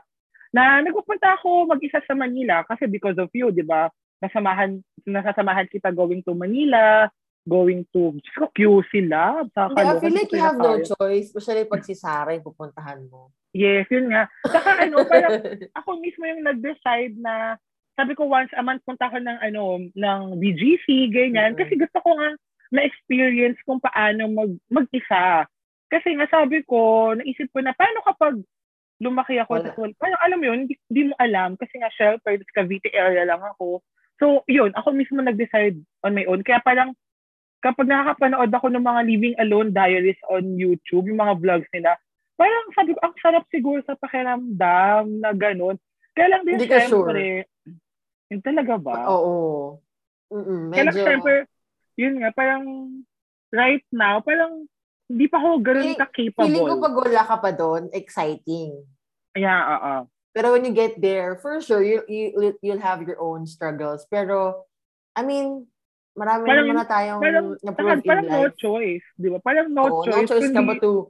Na 0.52 0.84
nagpupunta 0.84 1.40
ako 1.40 1.64
mag-isa 1.72 2.04
sa 2.04 2.12
Manila 2.12 2.60
kasi 2.68 2.84
because 2.84 3.16
of 3.16 3.32
you, 3.32 3.48
di 3.48 3.64
ba? 3.64 3.88
Nasamahan, 4.20 4.80
nasasamahan 5.04 5.68
kita 5.68 5.92
going 5.92 6.24
to 6.24 6.32
Manila, 6.32 7.08
going 7.44 7.84
to, 7.92 8.16
ko, 8.34 8.48
QC 8.50 9.06
Lab. 9.06 9.52
Sa 9.52 9.68
Hindi, 9.70 9.84
I 9.84 10.00
feel 10.00 10.14
like 10.16 10.30
ko 10.32 10.36
you 10.36 10.42
have 10.42 10.58
no 10.58 10.74
choice. 10.82 11.30
Especially 11.30 11.68
pag 11.68 11.84
si 11.84 11.94
Sarah 11.94 12.32
yung 12.32 12.46
pupuntahan 12.46 13.04
mo. 13.06 13.30
Yes, 13.52 13.86
yun 13.88 14.10
nga. 14.10 14.28
Saka 14.44 14.84
ano, 14.84 15.04
parang 15.10 15.40
ako 15.72 15.88
mismo 16.00 16.24
yung 16.26 16.44
nag-decide 16.44 17.16
na 17.16 17.56
sabi 17.96 18.12
ko 18.12 18.28
once 18.28 18.52
a 18.52 18.60
month 18.60 18.84
punta 18.84 19.08
ako 19.08 19.16
ng 19.24 19.38
ano 19.40 19.80
ng 19.96 20.20
BGC 20.36 21.08
ganyan 21.08 21.56
Mhm. 21.56 21.58
kasi 21.64 21.80
gusto 21.80 21.96
ko 22.04 22.12
nga 22.12 22.28
na-experience 22.68 23.56
kung 23.64 23.80
paano 23.80 24.28
mag 24.28 24.52
mag-isa. 24.68 25.48
Kasi 25.88 26.12
nga 26.18 26.28
sabi 26.28 26.60
ko, 26.66 27.14
naisip 27.16 27.48
ko 27.54 27.64
na 27.64 27.72
paano 27.72 28.04
kapag 28.04 28.36
lumaki 29.00 29.38
ako 29.38 29.52
Wala. 29.56 29.70
sa 29.72 29.96
parang 29.96 30.20
alam 30.20 30.38
mo 30.40 30.44
yun, 30.44 30.58
hindi, 30.66 30.74
hindi 30.90 31.02
mo 31.08 31.14
alam 31.16 31.54
kasi 31.56 31.78
nga 31.78 31.88
shelter, 31.94 32.36
sa 32.36 32.54
Cavite 32.60 32.90
area 32.92 33.24
lang 33.24 33.40
ako. 33.40 33.80
So, 34.16 34.44
yun, 34.48 34.72
ako 34.72 34.96
mismo 34.96 35.20
nag-decide 35.20 35.76
on 36.04 36.16
my 36.16 36.24
own. 36.24 36.40
Kaya 36.40 36.60
parang 36.64 36.96
kapag 37.60 37.88
nakakapanood 37.88 38.52
ako 38.52 38.66
ng 38.72 38.84
mga 38.84 39.00
living 39.04 39.36
alone 39.40 39.70
diaries 39.72 40.20
on 40.32 40.56
YouTube, 40.56 41.08
yung 41.08 41.20
mga 41.20 41.36
vlogs 41.40 41.68
nila, 41.72 41.98
parang 42.36 42.66
sabi 42.72 42.92
ko, 42.96 43.00
ang 43.04 43.16
sarap 43.20 43.44
siguro 43.48 43.80
sa 43.84 43.96
pakiramdam 43.96 45.20
na 45.20 45.30
ganun. 45.36 45.76
Kaya 46.16 46.28
lang 46.32 46.42
din, 46.48 46.56
Hindi 46.60 46.68
ka 46.68 46.80
syempre, 46.80 47.48
yun 48.32 48.40
talaga 48.40 48.74
ba? 48.80 48.94
Oo. 49.12 49.34
Mm-mm, 50.32 50.72
Kaya 50.72 50.84
lang, 50.88 50.96
medyo, 50.96 51.04
syempre, 51.04 51.34
yun 51.96 52.14
nga, 52.20 52.30
parang 52.32 52.64
right 53.52 53.84
now, 53.92 54.20
parang 54.24 54.64
hindi 55.06 55.26
pa 55.30 55.38
ako 55.38 55.62
ganun 55.62 55.94
ka-capable. 55.94 56.50
feeling 56.50 56.66
ko 56.66 56.74
pag 56.82 56.96
wala 56.98 57.22
ka 57.22 57.36
pa 57.38 57.50
doon, 57.54 57.82
exciting. 57.94 58.84
Yeah, 59.36 59.60
oo. 59.76 59.94
Pero 60.36 60.52
when 60.52 60.68
you 60.68 60.76
get 60.76 61.00
there, 61.00 61.40
for 61.40 61.56
sure, 61.64 61.80
you, 61.80 62.04
you, 62.12 62.52
you'll 62.60 62.84
have 62.84 63.00
your 63.00 63.16
own 63.16 63.48
struggles. 63.48 64.04
Pero, 64.12 64.68
I 65.16 65.24
mean, 65.24 65.64
marami 66.12 66.44
Parang- 66.44 66.68
naman 66.68 66.76
na 66.76 66.84
tayong 66.84 67.20
Parang, 67.24 67.46
na-prove 67.64 67.96
in 67.96 68.00
parang 68.04 68.26
no 68.28 68.40
life. 68.44 68.56
choice, 68.60 69.06
di 69.16 69.32
ba? 69.32 69.40
Parang 69.40 69.72
no 69.72 69.82
Oo, 69.88 70.04
choice. 70.04 70.28
no 70.28 70.28
choice 70.28 70.52
ka 70.52 70.60
ba 70.60 70.76
to? 70.76 71.08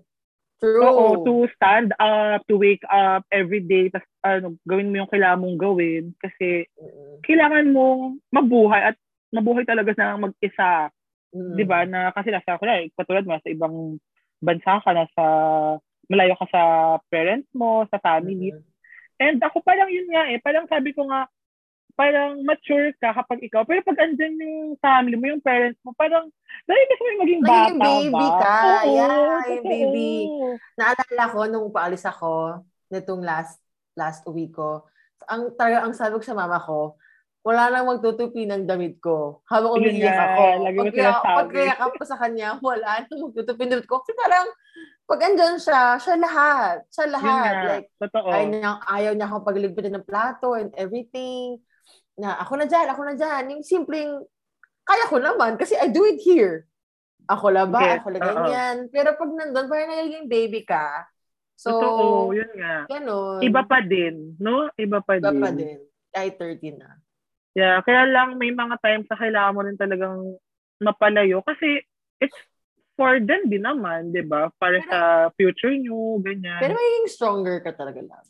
True. 0.62 0.78
Oo, 0.80 1.26
to 1.26 1.34
stand 1.58 1.90
up, 1.98 2.40
to 2.46 2.54
wake 2.54 2.86
up 2.86 3.26
every 3.34 3.60
day, 3.60 3.90
tas 3.90 4.06
ano, 4.22 4.54
gawin 4.64 4.94
mo 4.94 5.02
yung 5.04 5.10
kailangan 5.12 5.42
mong 5.42 5.58
gawin 5.60 6.14
kasi 6.16 6.64
Mm-mm. 6.80 7.20
kailangan 7.26 7.74
mong 7.76 8.22
mabuhay 8.32 8.94
at 8.94 8.96
mabuhay 9.34 9.68
talaga 9.68 9.92
na 10.00 10.16
mag-isa. 10.16 10.88
Mm. 11.36 11.54
'Di 11.60 11.64
ba? 11.68 11.84
Na 11.84 12.08
kasi 12.08 12.32
nasa 12.32 12.56
na, 12.56 12.88
katulad 12.96 13.28
mo 13.28 13.36
sa 13.36 13.52
ibang 13.52 14.00
bansa 14.40 14.80
ka 14.80 14.90
nasa 14.96 15.24
malayo 16.08 16.32
ka 16.40 16.46
sa 16.48 16.62
parents 17.12 17.50
mo, 17.52 17.84
sa 17.92 18.00
family. 18.00 18.56
Mm-mm. 18.56 18.64
And 19.20 19.40
ako 19.40 19.64
parang 19.64 19.88
yun 19.88 20.08
nga 20.12 20.28
eh, 20.32 20.38
parang 20.42 20.68
sabi 20.68 20.92
ko 20.92 21.06
nga 21.08 21.26
parang 21.96 22.44
mature 22.44 22.92
ka 23.00 23.16
kapag 23.16 23.40
ikaw. 23.48 23.64
Pero 23.64 23.80
pag 23.84 23.96
andyan 24.04 24.36
yung 24.36 24.76
family 24.80 25.16
mo, 25.16 25.26
yung 25.32 25.40
parents 25.44 25.80
mo, 25.80 25.96
parang 25.96 26.28
dahil 26.68 26.84
mo 27.00 27.06
yung 27.08 27.22
maging 27.24 27.42
bata 27.48 27.72
Naging 27.72 27.78
baby 27.80 28.12
ba? 28.12 28.36
ka. 28.40 28.58
Oo, 28.84 28.92
Yeah, 28.92 29.40
yung 29.56 29.66
baby. 29.66 30.08
Naalala 30.76 31.22
ko 31.32 31.38
nung 31.48 31.68
paalis 31.72 32.04
ako 32.04 32.60
nitong 32.92 33.22
last 33.24 33.58
last 33.96 34.22
week 34.28 34.52
ko. 34.52 34.84
Ang 35.26 35.56
talaga 35.56 35.88
ang 35.88 35.94
sabi 35.96 36.20
ko 36.20 36.24
sa 36.24 36.36
mama 36.36 36.60
ko, 36.60 37.00
wala 37.46 37.70
nang 37.72 37.88
magtutupi 37.88 38.44
ng 38.44 38.68
damit 38.68 39.00
ko. 39.00 39.40
Habang 39.48 39.80
umiiyak 39.80 40.18
ako. 40.32 40.42
lagi 40.66 40.78
mo 40.84 40.90
Pag, 40.90 40.92
sinasabi. 40.92 41.36
pag 41.36 41.48
kayakap 41.48 41.90
ko 41.96 42.04
sa 42.04 42.18
kanya, 42.20 42.58
wala 42.66 42.90
nang 43.08 43.20
magtutupi 43.30 43.62
ng 43.64 43.72
damit 43.80 43.88
ko. 43.88 44.02
Kasi 44.04 44.12
parang, 44.18 44.46
pag 45.06 45.20
andyan 45.22 45.56
siya, 45.56 45.96
siya 46.02 46.16
lahat. 46.18 46.76
Siya 46.90 47.06
Yun 47.06 47.14
lahat. 47.14 47.54
nga, 47.54 47.62
Like, 47.70 47.88
totoo. 48.02 48.28
ayaw 48.28 48.46
niya, 48.50 48.70
ayaw 48.84 49.12
niya 49.14 49.26
akong 49.30 49.46
pagliligpitin 49.46 49.94
ng 49.94 50.06
plato 50.08 50.58
and 50.58 50.74
everything. 50.74 51.62
Na, 52.18 52.36
ako 52.42 52.58
na 52.58 52.66
dyan, 52.66 52.86
ako 52.90 53.00
na 53.06 53.14
dyan. 53.14 53.42
Yung 53.54 53.62
simpleng, 53.62 54.12
kaya 54.82 55.04
ko 55.06 55.22
naman 55.22 55.54
kasi 55.54 55.78
I 55.78 55.90
do 55.90 56.02
it 56.02 56.18
here. 56.22 56.66
Ako 57.26 57.50
la 57.50 57.66
ba? 57.66 57.82
Yes, 57.82 57.98
ako 58.02 58.08
la 58.14 58.18
oo. 58.18 58.26
ganyan. 58.26 58.76
Pero 58.90 59.14
pag 59.14 59.30
nandun, 59.30 59.66
parang 59.66 59.90
nagiging 59.90 60.26
baby 60.30 60.62
ka. 60.62 61.06
So, 61.56 61.74
totoo, 61.74 62.34
yun 62.36 62.52
nga. 62.54 62.84
ganun. 62.86 63.40
Iba 63.42 63.62
pa 63.66 63.80
din, 63.82 64.36
no? 64.38 64.68
Iba 64.76 65.00
pa 65.02 65.16
Iba 65.18 65.32
din. 65.32 65.40
pa 65.42 65.50
din. 65.50 65.78
Kahit 66.12 66.34
30 66.38 66.76
na. 66.78 66.98
Yeah, 67.56 67.80
kaya 67.80 68.04
lang 68.04 68.36
may 68.36 68.52
mga 68.52 68.76
times 68.84 69.08
na 69.08 69.16
kailangan 69.16 69.54
mo 69.56 69.60
rin 69.64 69.78
talagang 69.80 70.36
mapalayo 70.76 71.40
kasi 71.40 71.80
it's 72.20 72.36
for 72.96 73.20
them 73.20 73.46
din 73.46 73.62
naman, 73.62 74.10
'di 74.10 74.24
ba? 74.26 74.48
Para 74.56 74.80
Pero- 74.80 74.88
sa 74.90 75.00
future 75.36 75.76
nyo, 75.76 76.18
ganyan. 76.24 76.58
Pero 76.58 76.74
magiging 76.74 77.08
stronger 77.12 77.60
ka 77.60 77.76
talaga 77.76 78.00
lang. 78.00 78.24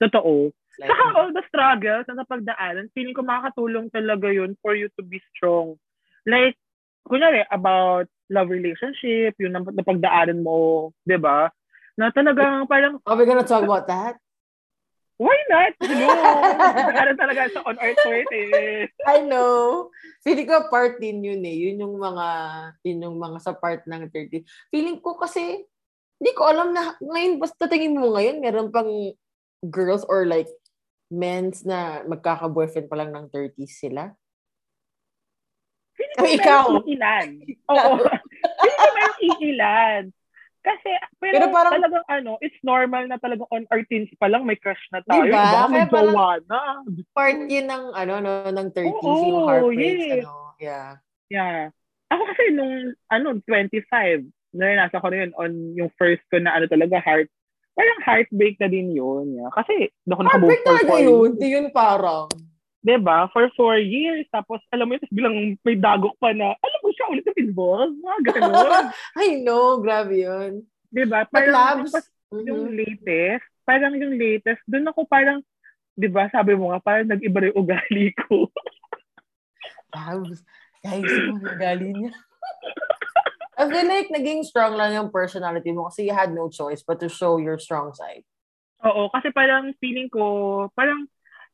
Totoo. 0.00 0.52
Like, 0.80 0.88
Saka 0.88 1.04
all 1.12 1.30
the 1.36 1.44
struggles 1.44 2.08
na 2.08 2.24
napagdaanan, 2.24 2.88
feeling 2.96 3.12
ko 3.12 3.20
makakatulong 3.20 3.92
talaga 3.92 4.32
yun 4.32 4.56
for 4.64 4.72
you 4.72 4.88
to 4.96 5.02
be 5.04 5.20
strong. 5.34 5.76
Like, 6.24 6.56
kunyari, 7.04 7.44
about 7.52 8.08
love 8.32 8.48
relationship, 8.48 9.36
yung 9.36 9.52
nap- 9.60 9.76
napagdaanan 9.76 10.40
mo, 10.40 10.92
di 11.04 11.20
ba? 11.20 11.52
Na 12.00 12.08
talagang 12.14 12.64
parang, 12.64 12.96
are 13.04 13.16
we 13.18 13.28
gonna 13.28 13.44
talk 13.44 13.60
about 13.66 13.84
that? 13.90 14.16
Why 15.20 15.36
not? 15.52 15.72
No! 15.84 16.08
Napagdaanan 16.56 17.18
talaga 17.20 17.52
sa 17.52 17.60
on 17.68 17.76
earth 17.76 18.00
worth 18.08 18.32
eh. 18.32 18.88
I 19.04 19.20
know. 19.20 19.92
Feeling 20.24 20.48
ko 20.48 20.72
part 20.72 20.96
din 20.96 21.20
yun 21.20 21.44
eh. 21.44 21.56
Yun 21.68 21.84
yung 21.84 21.96
mga, 22.00 22.26
yun 22.80 23.04
yung 23.04 23.16
mga 23.20 23.38
sa 23.44 23.52
part 23.52 23.84
ng 23.84 24.08
30. 24.08 24.40
Feeling 24.72 24.96
ko 25.04 25.20
kasi, 25.20 25.68
hindi 26.16 26.32
ko 26.32 26.48
alam 26.48 26.72
na, 26.72 26.96
ngayon, 27.04 27.36
basta 27.36 27.68
tingin 27.68 28.00
mo 28.00 28.16
ngayon, 28.16 28.40
meron 28.40 28.72
pang 28.72 28.88
girls 29.68 30.08
or 30.08 30.24
like, 30.24 30.48
men's 31.10 31.66
na 31.66 32.06
magkaka-boyfriend 32.06 32.86
pa 32.88 32.96
lang 32.96 33.10
ng 33.12 33.28
30s 33.28 33.76
sila. 33.76 34.14
Feeling 35.98 36.16
ko 36.16 36.24
Ay, 36.24 36.34
ikaw. 36.38 36.64
iilan. 36.86 37.28
Oo. 37.68 37.92
Feeling 38.62 38.78
ko 38.78 38.88
merong 38.96 39.20
iilan. 39.20 40.02
Kasi, 40.60 40.92
pero, 41.16 41.40
Pero 41.40 41.46
parang- 41.48 41.72
talagang 41.72 42.04
ano, 42.04 42.36
it's 42.44 42.60
normal 42.60 43.08
na 43.08 43.16
talagang 43.16 43.48
on 43.48 43.64
our 43.72 43.80
teens 43.88 44.12
pa 44.20 44.28
lang 44.28 44.44
may 44.44 44.60
crush 44.60 44.80
na 44.92 45.00
tayo. 45.08 45.24
Diba? 45.24 45.40
Baka 45.40 45.66
may 45.66 45.84
Kaya 45.84 45.88
parang- 45.88 46.12
jowa 46.12 46.30
na. 46.44 46.60
Part 47.16 47.38
yun 47.48 47.66
ng, 47.66 47.84
ano, 47.96 48.12
no, 48.20 48.32
ng 48.44 48.68
30s, 48.70 49.00
Oo, 49.00 49.24
yung 49.24 49.40
heartbreaks, 49.48 50.04
yes. 50.04 50.12
ano. 50.20 50.34
Yeah. 50.60 50.88
Yeah. 51.32 51.60
Ako 52.12 52.22
kasi 52.28 52.42
nung, 52.52 52.74
ano, 53.08 53.26
25, 53.48 54.28
naranasan 54.52 55.00
ko 55.00 55.08
na 55.08 55.18
yun 55.24 55.32
on 55.38 55.52
yung 55.78 55.90
first 55.96 56.20
ko 56.28 56.36
na 56.36 56.52
ano 56.52 56.68
talaga, 56.68 57.00
heart, 57.00 57.30
parang 57.72 58.00
heartbreak 58.04 58.60
na 58.60 58.68
din 58.68 58.92
yun. 58.92 59.40
Yeah. 59.40 59.48
Kasi, 59.56 59.88
doon 60.04 60.12
ako 60.12 60.22
nakabuk 60.28 60.48
Heartbreak 60.52 60.64
talaga 60.68 60.92
yun. 61.00 61.28
Hindi 61.32 61.48
yun 61.48 61.66
parang. 61.72 62.28
Diba? 62.80 63.28
For 63.32 63.52
four 63.52 63.76
years. 63.76 64.24
Tapos, 64.32 64.64
alam 64.72 64.88
mo 64.88 64.96
yun, 64.96 65.04
bilang 65.12 65.36
may 65.60 65.76
dagok 65.76 66.16
pa 66.16 66.32
na, 66.32 66.56
alam 66.56 66.80
mo 66.80 66.88
siya 66.96 67.12
ulit 67.12 67.24
sa 67.28 67.36
pinball. 67.36 67.92
Mga 67.92 68.18
ganun. 68.32 68.84
I 69.20 69.28
know, 69.44 69.80
grabe 69.84 70.24
yun. 70.24 70.64
diba? 70.88 71.28
But 71.28 71.48
Parang, 71.48 71.54
labs, 71.84 71.92
tapos 71.92 72.08
mhm. 72.32 72.44
yung 72.48 72.62
latest, 72.72 73.46
parang 73.68 73.94
yung 73.94 74.16
latest, 74.16 74.60
doon 74.64 74.88
ako 74.88 75.04
parang, 75.06 75.44
di 75.92 76.08
ba, 76.08 76.32
sabi 76.32 76.56
mo 76.56 76.72
nga, 76.72 76.80
parang 76.80 77.06
nag-iba 77.12 77.38
rin 77.44 77.52
yung 77.52 77.60
ugali 77.68 78.16
ko. 78.16 78.48
Labs. 79.94 80.40
Guys, 80.80 81.04
yung 81.04 81.44
ugali 81.44 81.92
niya. 81.92 82.12
I 83.60 83.68
feel 83.68 83.84
like 83.84 84.08
naging 84.08 84.40
strong 84.48 84.72
lang 84.72 84.96
yung 84.96 85.12
personality 85.12 85.68
mo 85.76 85.92
kasi 85.92 86.08
you 86.08 86.16
had 86.16 86.32
no 86.32 86.48
choice 86.48 86.80
but 86.80 86.96
to 86.96 87.12
show 87.12 87.36
your 87.36 87.60
strong 87.60 87.92
side. 87.92 88.24
Oo, 88.80 89.12
kasi 89.12 89.28
parang 89.36 89.76
feeling 89.76 90.08
ko, 90.08 90.64
parang, 90.72 91.04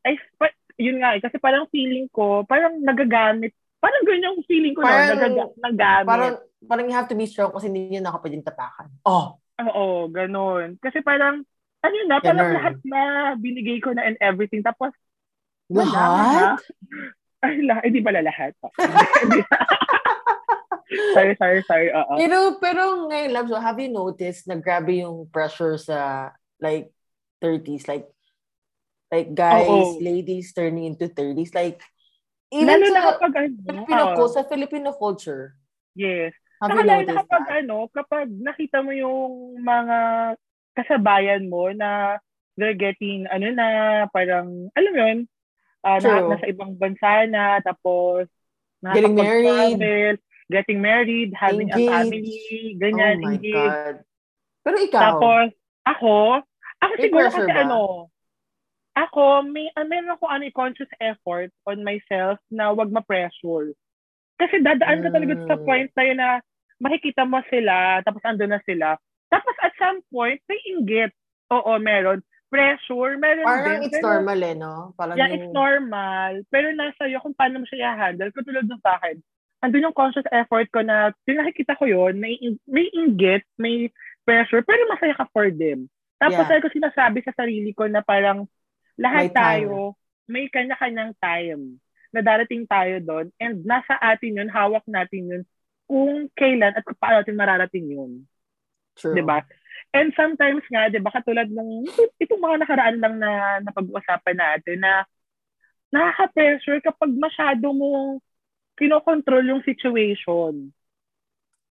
ay, 0.07 0.15
pa, 0.39 0.47
yun 0.77 1.01
nga 1.01 1.17
eh, 1.17 1.21
kasi 1.21 1.41
parang 1.41 1.65
feeling 1.73 2.05
ko, 2.09 2.45
parang 2.45 2.77
nagagamit, 2.81 3.51
parang 3.77 4.01
ganyan 4.05 4.33
yung 4.33 4.45
feeling 4.45 4.73
ko, 4.73 4.81
Parang- 4.85 5.09
no, 5.09 5.13
nagaga, 5.17 5.43
nagamit. 5.59 6.07
Parang, 6.07 6.35
parang 6.65 6.85
you 6.89 6.95
have 6.95 7.09
to 7.09 7.17
be 7.17 7.25
strong 7.29 7.53
kasi 7.53 7.69
hindi 7.69 7.97
niya 7.97 8.05
nakapwedeng 8.05 8.45
tapakan. 8.45 8.89
Oh, 9.05 9.37
Oo, 9.57 10.05
ganun. 10.13 10.77
Kasi 10.77 11.01
parang, 11.01 11.41
ano 11.81 11.95
na, 12.05 12.21
parang 12.21 12.45
Ganun. 12.45 12.57
lahat 12.61 12.75
na 12.85 13.01
binigay 13.41 13.81
ko 13.81 13.89
na 13.93 14.05
and 14.05 14.17
everything. 14.21 14.61
Tapos, 14.61 14.93
lahat? 15.69 16.61
na. 16.61 16.61
Ay, 17.41 17.65
lahat. 17.65 17.81
Hindi 17.89 18.01
pala 18.05 18.21
lahat. 18.21 18.53
Sorry, 20.87 21.35
sorry, 21.35 21.59
sorry. 21.67 21.91
Uh-uh. 21.91 22.15
Pero, 22.15 22.37
pero 22.63 23.11
ngayon, 23.11 23.29
love, 23.35 23.51
so 23.51 23.59
have 23.59 23.75
you 23.75 23.91
noticed 23.91 24.47
na 24.47 24.55
grabe 24.55 25.03
yung 25.03 25.27
pressure 25.27 25.75
sa 25.75 26.31
like 26.63 26.95
30s? 27.43 27.91
Like, 27.91 28.07
like 29.11 29.31
guys, 29.33 29.67
Oo. 29.67 29.99
ladies 29.99 30.51
turning 30.51 30.85
into 30.85 31.07
30s. 31.07 31.53
Like, 31.53 31.79
Lalo 32.47 32.79
even 32.79 32.91
na 32.95 33.01
sa 33.03 33.11
kapag 33.19 33.33
ano, 33.35 33.59
Filipino, 33.67 34.03
co- 34.15 34.31
sa 34.31 34.43
Filipino 34.47 34.89
culture, 34.95 35.55
Yes. 35.97 36.31
have 36.61 36.71
Saka 36.71 36.81
lalo 36.85 37.01
na 37.03 37.13
kapag 37.25 37.43
that? 37.43 37.57
ano, 37.63 37.77
kapag 37.91 38.27
nakita 38.31 38.77
mo 38.85 38.91
yung 38.93 39.59
mga 39.61 39.97
kasabayan 40.77 41.49
mo 41.49 41.73
na 41.73 42.21
they're 42.57 42.77
getting, 42.77 43.25
ano 43.29 43.53
na, 43.53 43.67
parang, 44.09 44.69
alam 44.73 44.91
mo 44.93 44.97
yun, 44.97 45.19
na, 45.85 45.99
True. 46.01 46.29
nasa 46.33 46.45
ibang 46.49 46.73
bansa 46.73 47.25
na, 47.29 47.61
tapos, 47.61 48.25
Getting 48.81 49.13
married. 49.17 49.77
getting 50.47 50.79
married, 50.79 51.33
having 51.35 51.67
Engaged. 51.69 51.89
a 51.89 51.91
family, 51.91 52.37
ganyan, 52.79 53.17
oh 53.19 53.25
my 53.25 53.35
engaged. 53.37 53.53
God. 53.53 53.95
Pero 54.63 54.75
ikaw, 54.79 55.01
Tapos, 55.01 55.47
ako, 55.85 56.13
ako 56.81 56.91
May 56.97 57.03
siguro 57.03 57.27
kasi 57.29 57.41
ba? 57.45 57.61
ano, 57.61 57.79
ako, 58.97 59.45
may, 59.45 59.69
uh, 59.77 59.85
meron 59.85 60.17
ako 60.17 60.25
ano, 60.25 60.49
conscious 60.51 60.89
effort 60.97 61.53
on 61.69 61.85
myself 61.85 62.41
na 62.49 62.73
wag 62.73 62.89
ma-pressure. 62.89 63.77
Kasi 64.37 64.61
dadaan 64.61 65.05
ka 65.05 65.09
talaga 65.13 65.33
sa 65.45 65.57
Mm. 65.57 65.65
point 65.65 65.89
na 65.93 66.03
yun 66.03 66.17
na 66.17 66.29
makikita 66.77 67.25
mo 67.25 67.41
sila, 67.49 68.01
tapos 68.01 68.21
andun 68.25 68.53
na 68.53 68.61
sila. 68.65 68.97
Tapos 69.29 69.53
at 69.61 69.73
some 69.77 70.01
point, 70.09 70.41
may 70.45 70.57
inggit. 70.65 71.13
Oo, 71.49 71.77
meron. 71.77 72.21
Pressure, 72.47 73.19
meron 73.19 73.43
parang 73.43 73.83
din. 73.83 73.91
it's 73.91 73.97
Pero- 73.99 74.07
normal 74.07 74.39
eh, 74.39 74.55
no? 74.55 74.73
Parang 74.95 75.15
Yeah, 75.19 75.29
yung, 75.29 75.35
it's 75.35 75.51
normal. 75.51 76.31
Pero 76.47 76.67
nasa 76.73 77.01
iyo 77.05 77.19
kung 77.19 77.35
paano 77.35 77.59
mo 77.59 77.65
siya 77.67 77.91
i-handle. 77.91 78.31
Katulad 78.31 78.65
ng 78.65 78.79
sa 78.79 78.95
akin, 78.97 79.19
andun 79.61 79.83
yung 79.83 79.97
conscious 79.97 80.23
effort 80.31 80.69
ko 80.71 80.79
na 80.79 81.11
pinakikita 81.27 81.75
ko 81.75 81.89
yon 81.89 82.15
may, 82.21 82.39
may 82.63 82.87
inggit, 82.95 83.43
may 83.59 83.91
pressure, 84.23 84.63
pero 84.63 84.79
masaya 84.87 85.17
ka 85.17 85.27
for 85.35 85.51
them. 85.51 85.91
Tapos 86.23 86.39
Yeah. 86.39 86.55
yeah. 86.55 86.63
ko 86.63 86.67
sinasabi 86.71 87.19
sa 87.27 87.35
sarili 87.35 87.75
ko 87.75 87.83
na 87.91 87.99
parang 87.99 88.47
lahat 88.99 89.29
May 89.29 89.33
time. 89.33 89.67
tayo, 89.67 89.95
may 90.27 90.45
kanya-kanyang 90.51 91.13
time 91.21 91.79
na 92.13 92.21
darating 92.23 92.65
tayo 92.67 92.99
doon 93.03 93.27
and 93.39 93.63
nasa 93.63 93.95
atin 94.01 94.41
yun, 94.43 94.49
hawak 94.51 94.83
natin 94.89 95.23
yun 95.29 95.43
kung 95.87 96.27
kailan 96.35 96.75
at 96.75 96.83
kung 96.83 96.99
paano 96.99 97.23
natin 97.23 97.37
mararating 97.39 97.87
yun. 97.93 98.11
true. 98.95 99.13
'di 99.15 99.23
ba? 99.23 99.43
And 99.95 100.11
sometimes 100.17 100.63
nga, 100.71 100.89
'di 100.91 100.99
ba, 100.99 101.11
katulad 101.13 101.47
nung 101.51 101.85
itong 102.19 102.41
mga 102.43 102.57
nakaraan 102.65 102.97
lang 102.99 103.15
na 103.21 103.61
napag-uusapan 103.63 104.37
natin 104.37 104.77
na 104.83 105.05
nakaka-pressure 105.93 106.83
kapag 106.83 107.11
masyado 107.15 107.71
mo 107.71 108.19
kinokontrol 108.77 109.43
yung 109.47 109.63
situation. 109.63 110.71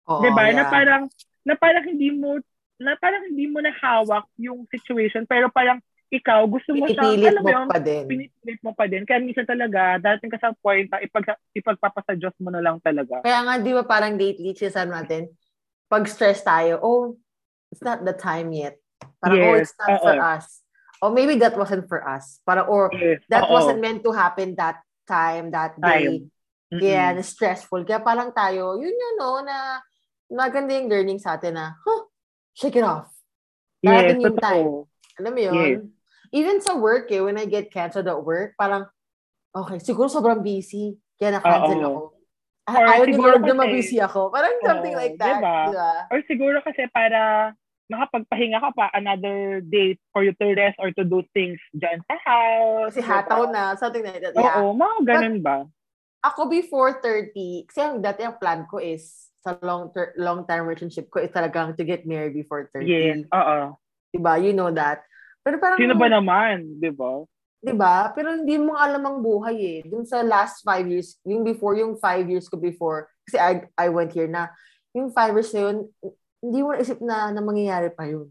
Oo, 0.08 0.22
'Di 0.22 0.30
ba? 0.34 0.50
Na 0.52 0.64
yeah. 0.64 0.70
parang 0.70 1.04
na 1.46 1.54
parang 1.58 1.84
hindi 1.88 2.10
mo 2.14 2.38
na 2.78 2.94
parang 2.98 3.22
hindi 3.30 3.46
mo 3.46 3.62
nahawak 3.62 4.26
yung 4.38 4.66
situation 4.70 5.22
pero 5.26 5.46
parang 5.50 5.78
ikaw 6.12 6.44
gusto 6.44 6.76
mo 6.76 6.84
siyang 6.92 7.16
alam 7.24 7.40
mo 7.40 7.48
yun, 7.48 7.68
pa 7.72 7.80
din. 7.80 8.04
pinipilit 8.04 8.60
mo 8.60 8.76
pa 8.76 8.84
din. 8.84 9.08
Kaya 9.08 9.24
minsan 9.24 9.48
talaga, 9.48 9.96
dating 9.96 10.28
ka 10.28 10.36
sa 10.36 10.52
point 10.52 10.84
ipag, 10.84 11.24
ipagpapasa 11.56 12.12
Diyos 12.12 12.36
mo 12.36 12.52
na 12.52 12.60
lang 12.60 12.76
talaga. 12.84 13.24
Kaya 13.24 13.40
nga, 13.48 13.54
di 13.56 13.72
ba 13.72 13.80
parang 13.88 14.20
lately, 14.20 14.52
sinasabi 14.52 14.92
natin, 14.92 15.32
pag 15.88 16.04
stress 16.04 16.44
tayo, 16.44 16.76
oh, 16.84 17.16
it's 17.72 17.80
not 17.80 18.04
the 18.04 18.12
time 18.12 18.52
yet. 18.52 18.76
Parang, 19.24 19.40
oh, 19.40 19.56
Yes, 19.56 19.72
it's 19.72 19.76
not 19.80 20.04
for 20.04 20.12
oo. 20.12 20.28
us. 20.36 20.46
Or 21.00 21.08
maybe 21.10 21.40
that 21.40 21.56
wasn't 21.56 21.88
for 21.88 22.04
us. 22.04 22.44
Parang, 22.44 22.68
or 22.68 22.92
Yes, 22.92 23.24
that 23.32 23.48
oo. 23.48 23.52
wasn't 23.56 23.80
meant 23.80 24.04
to 24.04 24.12
happen 24.12 24.52
that 24.60 24.84
time, 25.08 25.48
that 25.56 25.80
day. 25.80 26.28
Time. 26.28 26.32
Mm-mm. 26.72 27.16
na 27.16 27.20
stressful. 27.24 27.84
Kaya 27.84 28.00
parang 28.00 28.32
tayo, 28.32 28.80
yun 28.80 28.92
yun, 28.96 29.14
no, 29.20 29.44
na 29.44 29.80
maganda 30.32 30.72
yung 30.72 30.88
learning 30.88 31.20
sa 31.20 31.36
atin 31.36 31.52
na, 31.52 31.76
huh, 31.76 32.08
shake 32.56 32.80
it 32.80 32.84
off. 32.84 33.12
Yes, 33.84 33.92
Darating 33.92 34.20
yung 34.24 34.40
time. 34.40 34.68
Alam 35.20 35.32
mo 35.36 35.40
yun? 35.40 35.56
Yes. 35.60 36.01
Even 36.32 36.64
sa 36.64 36.72
work, 36.74 37.12
eh, 37.12 37.20
when 37.20 37.36
I 37.36 37.44
get 37.44 37.68
canceled 37.68 38.08
at 38.08 38.16
work, 38.16 38.56
parang, 38.56 38.88
okay, 39.52 39.76
siguro 39.78 40.08
sobrang 40.08 40.40
busy, 40.40 40.96
kaya 41.20 41.36
na-cancel 41.36 41.76
Oo. 41.78 41.84
ako. 41.84 42.00
Or 42.62 42.82
Ah, 42.82 42.94
Ayaw 42.96 43.04
ni 43.04 43.12
siguro 43.12 43.36
Lord 43.36 43.42
na 43.42 43.46
kasi- 43.46 43.60
mabusy 43.60 43.98
ako. 44.00 44.20
Parang 44.30 44.54
something 44.64 44.94
Oo, 44.94 45.00
like 45.02 45.16
that. 45.18 45.42
diba? 45.42 45.56
Diba? 45.68 45.92
Or 46.08 46.18
siguro 46.24 46.56
kasi 46.62 46.82
para 46.88 47.20
makapagpahinga 47.90 48.58
ka 48.62 48.70
pa 48.72 48.86
another 48.94 49.60
day 49.60 49.98
for 50.14 50.24
you 50.24 50.32
to 50.40 50.56
rest 50.56 50.78
or 50.80 50.88
to 50.94 51.04
do 51.04 51.20
things 51.36 51.60
dyan 51.74 52.00
sa 52.06 52.16
house. 52.22 52.94
Kasi 52.94 53.02
diba? 53.02 53.12
hataw 53.12 53.42
na, 53.50 53.74
something 53.76 54.00
like 54.00 54.22
that. 54.22 54.32
Yeah. 54.32 54.62
Oo, 54.62 54.72
mga 54.72 54.96
ganun 55.04 55.38
ba? 55.42 55.66
Ako 56.22 56.46
before 56.48 57.02
30, 57.02 57.66
kasi 57.66 57.78
ang 57.82 57.98
dati 58.00 58.22
ang 58.22 58.38
plan 58.38 58.64
ko 58.64 58.78
is, 58.78 59.28
sa 59.42 59.58
long 59.58 59.90
ter- 59.90 60.14
long-term 60.14 60.62
relationship 60.64 61.10
ko 61.10 61.18
is 61.18 61.34
talagang 61.34 61.74
to 61.74 61.82
get 61.82 62.06
married 62.06 62.30
before 62.32 62.70
30. 62.70 62.86
Yes, 62.86 63.26
oo. 63.28 63.74
Diba? 64.14 64.38
You 64.38 64.54
know 64.54 64.70
that. 64.70 65.02
Pero 65.42 65.56
parang, 65.58 65.78
Sino 65.78 65.98
ba 65.98 66.06
naman, 66.06 66.78
di 66.78 66.90
ba? 66.90 67.26
diba? 67.62 68.10
Pero 68.18 68.34
hindi 68.34 68.58
mo 68.58 68.74
alam 68.74 69.02
ang 69.06 69.18
buhay 69.22 69.56
eh. 69.56 69.80
Dun 69.86 70.02
sa 70.02 70.18
last 70.26 70.66
five 70.66 70.82
years, 70.90 71.14
yung 71.22 71.46
before, 71.46 71.78
yung 71.78 71.94
five 71.94 72.26
years 72.26 72.50
ko 72.50 72.58
before, 72.58 73.06
kasi 73.22 73.38
I, 73.38 73.70
I 73.78 73.86
went 73.86 74.10
here 74.10 74.26
na, 74.26 74.50
yung 74.90 75.14
five 75.14 75.30
years 75.30 75.54
na 75.54 75.70
yun, 75.70 75.76
hindi 76.42 76.58
mo 76.58 76.74
naisip 76.74 76.98
na, 76.98 77.30
na 77.30 77.38
mangyayari 77.38 77.94
pa 77.94 78.10
yun. 78.10 78.26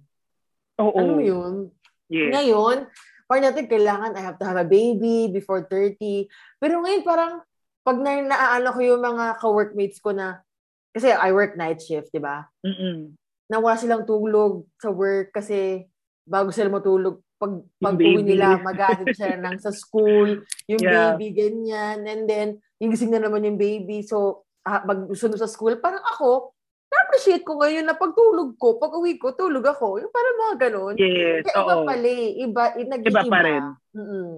Oo. 0.83 0.99
Ano 0.99 1.15
mo 1.15 1.23
yun? 1.23 1.71
Yes. 2.11 2.35
Ngayon, 2.35 2.91
parang 3.23 3.43
natin 3.47 3.71
kailangan, 3.71 4.11
I 4.19 4.21
have 4.21 4.35
to 4.35 4.43
have 4.43 4.59
a 4.59 4.67
baby 4.67 5.31
before 5.31 5.63
30. 5.63 6.27
Pero 6.59 6.83
ngayon 6.83 7.03
parang, 7.07 7.39
pag 7.87 7.97
na 8.03 8.19
naaano 8.19 8.75
ko 8.75 8.79
yung 8.83 9.01
mga 9.01 9.39
ka-workmates 9.39 10.03
ko 10.03 10.11
na, 10.11 10.43
kasi 10.91 11.07
I 11.07 11.31
work 11.31 11.55
night 11.55 11.79
shift, 11.79 12.11
di 12.11 12.19
ba? 12.19 12.51
Mm-mm. 12.67 13.15
Na 13.47 13.63
wala 13.63 13.79
silang 13.79 14.03
tulog 14.03 14.67
sa 14.75 14.91
work 14.91 15.31
kasi 15.31 15.87
bago 16.31 16.47
sila 16.49 16.71
matulog, 16.71 17.19
pag, 17.35 17.59
pag 17.75 17.97
uwi 17.97 18.23
nila, 18.23 18.55
mag-aatid 18.55 19.11
sila 19.11 19.35
ng 19.35 19.59
sa 19.59 19.75
school, 19.75 20.39
yung 20.65 20.79
Yeah. 20.79 21.17
baby, 21.17 21.35
ganyan. 21.35 22.07
And 22.07 22.23
then, 22.23 22.47
yung 22.79 22.93
gising 22.93 23.11
na 23.11 23.19
naman 23.19 23.43
yung 23.43 23.59
baby. 23.59 23.99
So, 24.01 24.47
ah, 24.63 24.79
magsunod 24.81 25.35
sa 25.35 25.49
school. 25.49 25.75
Parang 25.77 26.05
ako, 26.05 26.53
na-appreciate 26.87 27.41
ko 27.41 27.57
ngayon 27.57 27.83
na 27.83 27.97
pagtulog 27.97 28.55
ko, 28.55 28.77
pag 28.77 28.93
uwi 28.93 29.17
ko, 29.17 29.33
tulog 29.33 29.65
ako. 29.65 29.99
Yung 29.99 30.13
parang 30.13 30.37
mga 30.37 30.55
ganun. 30.69 30.95
Yes, 30.95 31.43
Kaya 31.43 31.55
iba 31.59 31.73
oo. 31.75 31.83
pala 31.83 32.07
eh. 32.07 32.27
Iba, 32.39 32.63
i- 32.77 32.87
nag-iiba. 32.87 33.21
Iba 33.21 33.23
pa 33.27 33.39
rin. 33.41 33.63
Mm-mm. 33.91 34.31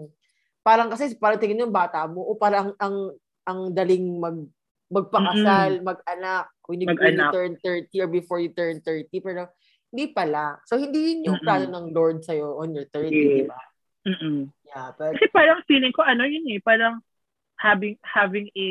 Parang 0.63 0.88
kasi, 0.88 1.03
parang 1.19 1.38
tingin 1.38 1.62
yung 1.62 1.75
bata 1.75 2.08
mo, 2.08 2.23
o 2.23 2.34
parang 2.34 2.71
ang, 2.79 3.12
ang 3.43 3.60
daling 3.69 4.17
mag, 4.17 4.38
magpakasal, 4.88 5.82
mag-anak, 5.82 6.47
when 6.63 6.79
you, 6.79 6.88
when 6.88 6.95
you 6.95 7.19
Mag-anak. 7.19 7.32
turn 7.36 7.51
30 7.60 7.91
or 7.99 8.08
before 8.08 8.39
you 8.39 8.56
turn 8.56 8.79
30. 8.79 9.12
Pero, 9.19 9.51
hindi 9.93 10.10
pala. 10.10 10.58
So, 10.65 10.82
hindi 10.82 10.97
yun 10.97 11.29
yung 11.29 11.38
Mm-mm. 11.38 11.45
plano 11.45 11.65
ng 11.69 11.88
Lord 11.93 12.25
sa'yo 12.25 12.58
on 12.58 12.73
your 12.73 12.89
30, 12.89 13.13
Yes. 13.13 13.29
di 13.29 13.45
ba? 13.45 13.62
Mm-mm. 14.10 14.38
Yeah, 14.65 14.89
but, 14.97 15.13
Kasi 15.13 15.29
parang 15.29 15.62
feeling 15.69 15.93
ko, 15.93 16.01
ano 16.01 16.25
yun 16.25 16.49
eh, 16.49 16.60
parang 16.60 16.97
having 17.62 17.95
having 18.01 18.49
a 18.58 18.67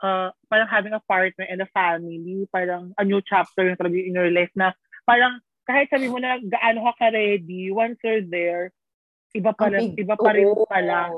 uh, 0.00 0.32
parang 0.48 0.66
having 0.72 0.96
a 0.96 1.04
partner 1.04 1.44
and 1.44 1.60
a 1.60 1.68
family, 1.70 2.48
parang 2.48 2.96
a 2.96 3.04
new 3.04 3.20
chapter 3.20 3.68
yung 3.68 3.76
talaga 3.76 4.00
in 4.00 4.16
your 4.16 4.32
life 4.32 4.50
na 4.56 4.72
parang 5.04 5.38
kahit 5.68 5.92
sabi 5.92 6.08
mo 6.10 6.18
na 6.18 6.40
gaano 6.42 6.88
ka 6.90 7.06
ka-ready, 7.06 7.70
once 7.70 8.00
you're 8.02 8.24
there, 8.26 8.72
iba 9.36 9.52
pa 9.54 9.70
rin, 9.70 9.94
iba 9.94 10.16
pa 10.18 10.32
rin 10.34 10.48
pala. 10.66 11.12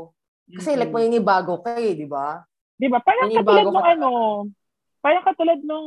Kasi 0.44 0.76
like, 0.76 0.92
Mm-mm. 0.92 1.00
maninibago 1.00 1.64
ka 1.64 1.80
eh, 1.80 1.96
di 1.96 2.04
ba? 2.04 2.44
Di 2.76 2.90
ba? 2.90 3.00
Parang 3.00 3.32
katulad 3.32 3.64
ka 3.72 3.94
ano, 3.96 4.10
parang 5.04 5.20
katulad 5.22 5.60
nung 5.60 5.84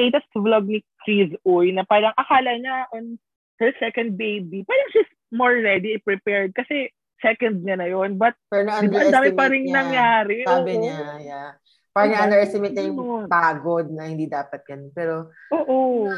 latest 0.00 0.32
vlog 0.32 0.64
ni 0.64 0.80
Chris 1.04 1.28
Uy 1.44 1.76
na 1.76 1.84
parang 1.84 2.16
akala 2.16 2.56
niya 2.56 2.88
on 2.90 3.20
her 3.60 3.68
second 3.76 4.16
baby, 4.16 4.64
parang 4.64 4.88
she's 4.90 5.08
more 5.28 5.52
ready, 5.52 6.00
prepared 6.00 6.56
kasi 6.56 6.88
second 7.20 7.60
niya 7.60 7.76
na 7.76 7.88
yon 7.88 8.16
But 8.16 8.32
Pero 8.48 8.64
di 8.80 8.88
ba, 8.88 9.04
ang 9.04 9.12
dami 9.12 9.30
pa 9.32 9.46
rin 9.48 9.68
niya. 9.68 9.76
nangyari. 9.76 10.36
Sabi 10.44 10.72
Oo. 10.72 10.80
niya, 10.80 10.98
yeah. 11.20 11.50
Parang 11.92 12.12
Diba? 12.12 12.20
na-underestimate 12.28 12.74
niya 12.76 12.84
yung 12.92 12.98
Ganun. 13.00 13.24
pagod 13.24 13.86
na 13.88 14.04
hindi 14.04 14.28
dapat 14.28 14.60
yan. 14.68 14.92
Pero, 14.92 15.32
Oo. 15.48 16.12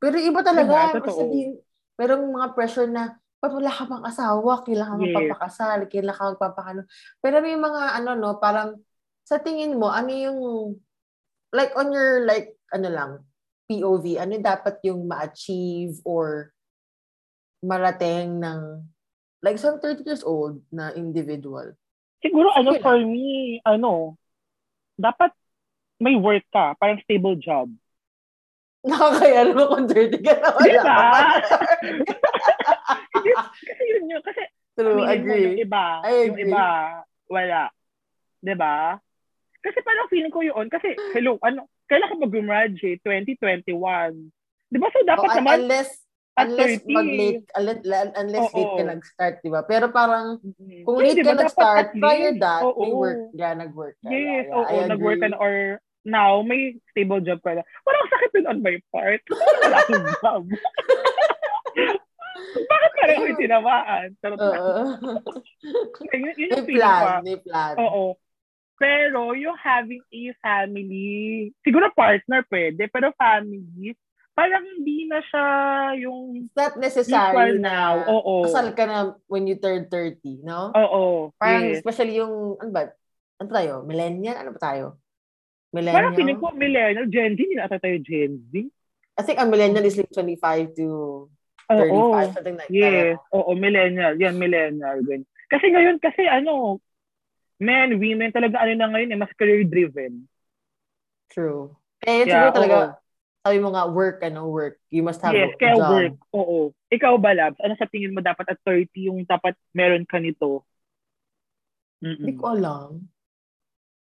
Pero 0.00 0.16
iba 0.16 0.40
talaga, 0.40 0.96
Diba? 0.96 1.12
Sabihin, 1.12 1.60
merong 2.00 2.24
mga 2.32 2.48
pressure 2.56 2.88
na, 2.88 3.20
ba't 3.36 3.52
wala 3.52 3.68
ka 3.68 3.84
pang 3.84 4.00
asawa, 4.00 4.64
kailangan 4.64 4.96
Yes. 4.96 5.12
magpapakasal, 5.12 5.78
kailangan 5.92 6.16
ka 6.16 6.32
magpapakano. 6.32 6.82
Pero 7.20 7.36
may 7.44 7.56
mga 7.56 7.82
ano 8.00 8.10
no, 8.16 8.40
parang 8.40 8.80
sa 9.28 9.36
tingin 9.36 9.76
mo, 9.76 9.92
ano 9.92 10.08
yung, 10.08 10.38
like 11.52 11.72
on 11.74 11.92
your, 11.92 12.26
like, 12.26 12.54
ano 12.74 12.88
lang, 12.90 13.10
POV, 13.70 14.18
ano 14.18 14.38
dapat 14.42 14.82
yung 14.82 15.06
ma-achieve 15.06 16.02
or 16.02 16.50
marating 17.62 18.42
ng, 18.42 18.82
like 19.42 19.58
some 19.58 19.78
30 19.78 20.02
years 20.02 20.22
old 20.26 20.58
na 20.74 20.90
individual? 20.94 21.74
Siguro 22.20 22.52
ano 22.52 22.76
Sige 22.76 22.82
for 22.84 22.98
me, 23.00 23.58
ano, 23.64 24.18
dapat 24.98 25.32
may 26.00 26.16
work 26.16 26.44
ka, 26.52 26.76
parang 26.76 27.00
stable 27.04 27.36
job. 27.40 27.70
Nakakaya 28.80 29.44
naman 29.44 29.66
kung 29.68 29.86
30 29.92 30.18
ka 30.24 30.32
na 30.40 30.50
wala 30.56 30.64
Diba? 30.64 31.00
kasi 33.68 33.82
yun 33.84 34.08
yun, 34.08 34.22
kasi 34.24 34.42
True, 34.72 35.04
aminin 35.04 35.04
mo, 35.04 35.12
agree. 35.12 35.44
yung 35.44 35.58
iba, 35.60 35.84
I 36.00 36.12
yung 36.24 36.36
agree. 36.36 36.48
iba, 36.48 36.66
wala. 37.28 37.60
'Di 38.40 38.54
ba? 38.56 38.96
Kasi 39.60 39.78
parang 39.84 40.08
feeling 40.08 40.32
ko 40.32 40.40
yun, 40.40 40.66
kasi 40.72 40.96
hello, 41.12 41.36
ano, 41.44 41.68
kailan 41.84 42.08
ka 42.08 42.16
mag-graduate? 42.16 43.00
2021. 43.04 43.68
Di 44.72 44.78
ba? 44.80 44.88
So, 44.88 44.98
dapat 45.04 45.28
oh, 45.28 45.36
naman, 45.36 45.56
unless, 45.68 45.90
at 46.38 46.48
unless 46.48 46.80
30. 46.80 46.96
mag-late, 46.96 47.44
unless, 47.58 47.78
unless 48.16 48.46
Oo. 48.48 48.56
late 48.56 48.72
ka 48.72 48.84
nag-start, 48.88 49.34
di 49.44 49.50
ba? 49.52 49.60
Pero 49.68 49.84
parang, 49.92 50.40
Mhm. 50.40 50.88
kung 50.88 50.96
Eh, 50.96 51.12
late 51.12 51.20
di 51.20 51.26
ka 51.28 51.34
nag-start, 51.36 51.86
prior 51.92 52.32
that, 52.40 52.62
may 52.64 52.72
oo. 52.72 52.96
work. 52.96 53.20
Yeah, 53.36 53.52
nag-work 53.52 53.96
ka. 54.00 54.08
Yes, 54.08 54.16
yeah, 54.16 54.40
yeah. 54.48 54.56
oo, 54.56 54.80
I 54.80 54.88
nag-work 54.88 55.20
ka 55.20 55.28
na 55.28 55.36
or 55.36 55.54
now, 56.08 56.40
may 56.40 56.80
stable 56.96 57.20
job 57.20 57.44
ka 57.44 57.60
na. 57.60 57.62
Walang 57.84 58.08
sakit 58.08 58.30
din 58.32 58.48
on 58.48 58.58
my 58.64 58.76
part. 58.88 59.20
Wala 59.28 59.76
akong 59.84 60.06
job. 60.24 60.42
Bakit 62.50 62.92
pareho 62.96 63.22
yung 63.28 63.40
tinamaan? 63.40 64.08
Lang. 64.24 64.34
Oo. 64.40 64.72
Yun, 66.10 66.32
yun 66.34 66.48
may 66.48 66.48
yung 66.48 66.66
ko. 66.66 67.04
plan, 67.04 67.20
may 67.22 67.38
plan. 67.38 67.74
Oo. 67.76 68.04
Pero 68.80 69.36
yung 69.36 69.60
having 69.60 70.00
a 70.00 70.22
family, 70.40 71.52
siguro 71.60 71.92
partner 71.92 72.40
pwede, 72.48 72.88
pero 72.88 73.12
family, 73.12 73.92
parang 74.32 74.64
hindi 74.64 75.04
na 75.04 75.20
siya 75.20 75.44
yung 76.00 76.48
It's 76.48 76.56
not 76.56 76.80
necessary 76.80 77.60
na 77.60 77.68
now. 77.68 77.94
Oo. 78.08 78.48
kasal 78.48 78.72
ka 78.72 78.88
na 78.88 79.12
when 79.28 79.44
you 79.44 79.60
turn 79.60 79.84
30, 79.84 80.40
no? 80.40 80.72
Oo. 80.72 81.28
Parang 81.36 81.68
yes. 81.68 81.84
especially 81.84 82.16
yung, 82.16 82.56
ano 82.56 82.70
ba, 82.72 82.88
ano 83.36 83.48
tayo? 83.52 83.84
Millennial? 83.84 84.40
Ano 84.40 84.56
ba 84.56 84.60
tayo? 84.64 84.96
Parang 85.70 86.16
feeling 86.16 86.40
Millennial? 86.40 86.40
ko, 86.40 86.56
millennial, 86.56 87.06
Gen 87.12 87.36
Z, 87.36 87.40
hindi 87.44 87.54
na 87.60 87.68
tayo 87.68 88.00
Gen 88.00 88.32
Z. 88.48 88.52
I 89.20 89.22
think 89.22 89.36
a 89.36 89.44
millennial 89.44 89.84
is 89.84 90.00
like 90.00 90.08
25 90.08 90.72
to 90.80 90.88
Oo. 91.68 92.16
35, 92.16 92.32
something 92.32 92.56
like 92.56 92.72
Yes. 92.72 93.20
that. 93.20 93.36
Oo, 93.36 93.52
millennial. 93.52 94.16
Yan, 94.16 94.40
millennial. 94.40 95.04
Kasi 95.52 95.68
ngayon, 95.68 96.00
kasi 96.00 96.24
ano, 96.24 96.80
men, 97.60 98.00
women, 98.00 98.32
talaga 98.32 98.64
ano 98.64 98.72
na 98.74 98.88
ngayon, 98.90 99.12
eh, 99.14 99.20
mas 99.20 99.32
career-driven. 99.36 100.24
True. 101.30 101.76
Eh, 102.02 102.24
Yeah, 102.26 102.48
siguro 102.48 102.50
talaga, 102.56 102.76
oo. 102.76 102.96
sabi 103.46 103.58
mo 103.60 103.68
nga, 103.72 103.84
work, 103.86 104.18
ano, 104.24 104.48
work. 104.48 104.80
You 104.90 105.04
must 105.04 105.20
have 105.22 105.36
Yes, 105.36 105.52
a 105.54 105.60
kaya 105.60 105.76
job. 105.78 105.92
work. 105.92 106.14
Oo. 106.34 106.58
Ikaw 106.90 107.14
ba, 107.20 107.30
Labs? 107.36 107.60
Ano 107.62 107.76
sa 107.78 107.86
tingin 107.86 108.12
mo 108.16 108.20
dapat 108.24 108.50
at 108.50 108.58
30 108.66 109.06
yung 109.06 109.22
dapat 109.24 109.54
meron 109.76 110.04
ka 110.08 110.18
nito? 110.18 110.64
Hindi 112.00 112.32
Mm-mm. 112.32 112.40
ko 112.40 112.44
alam. 112.50 112.90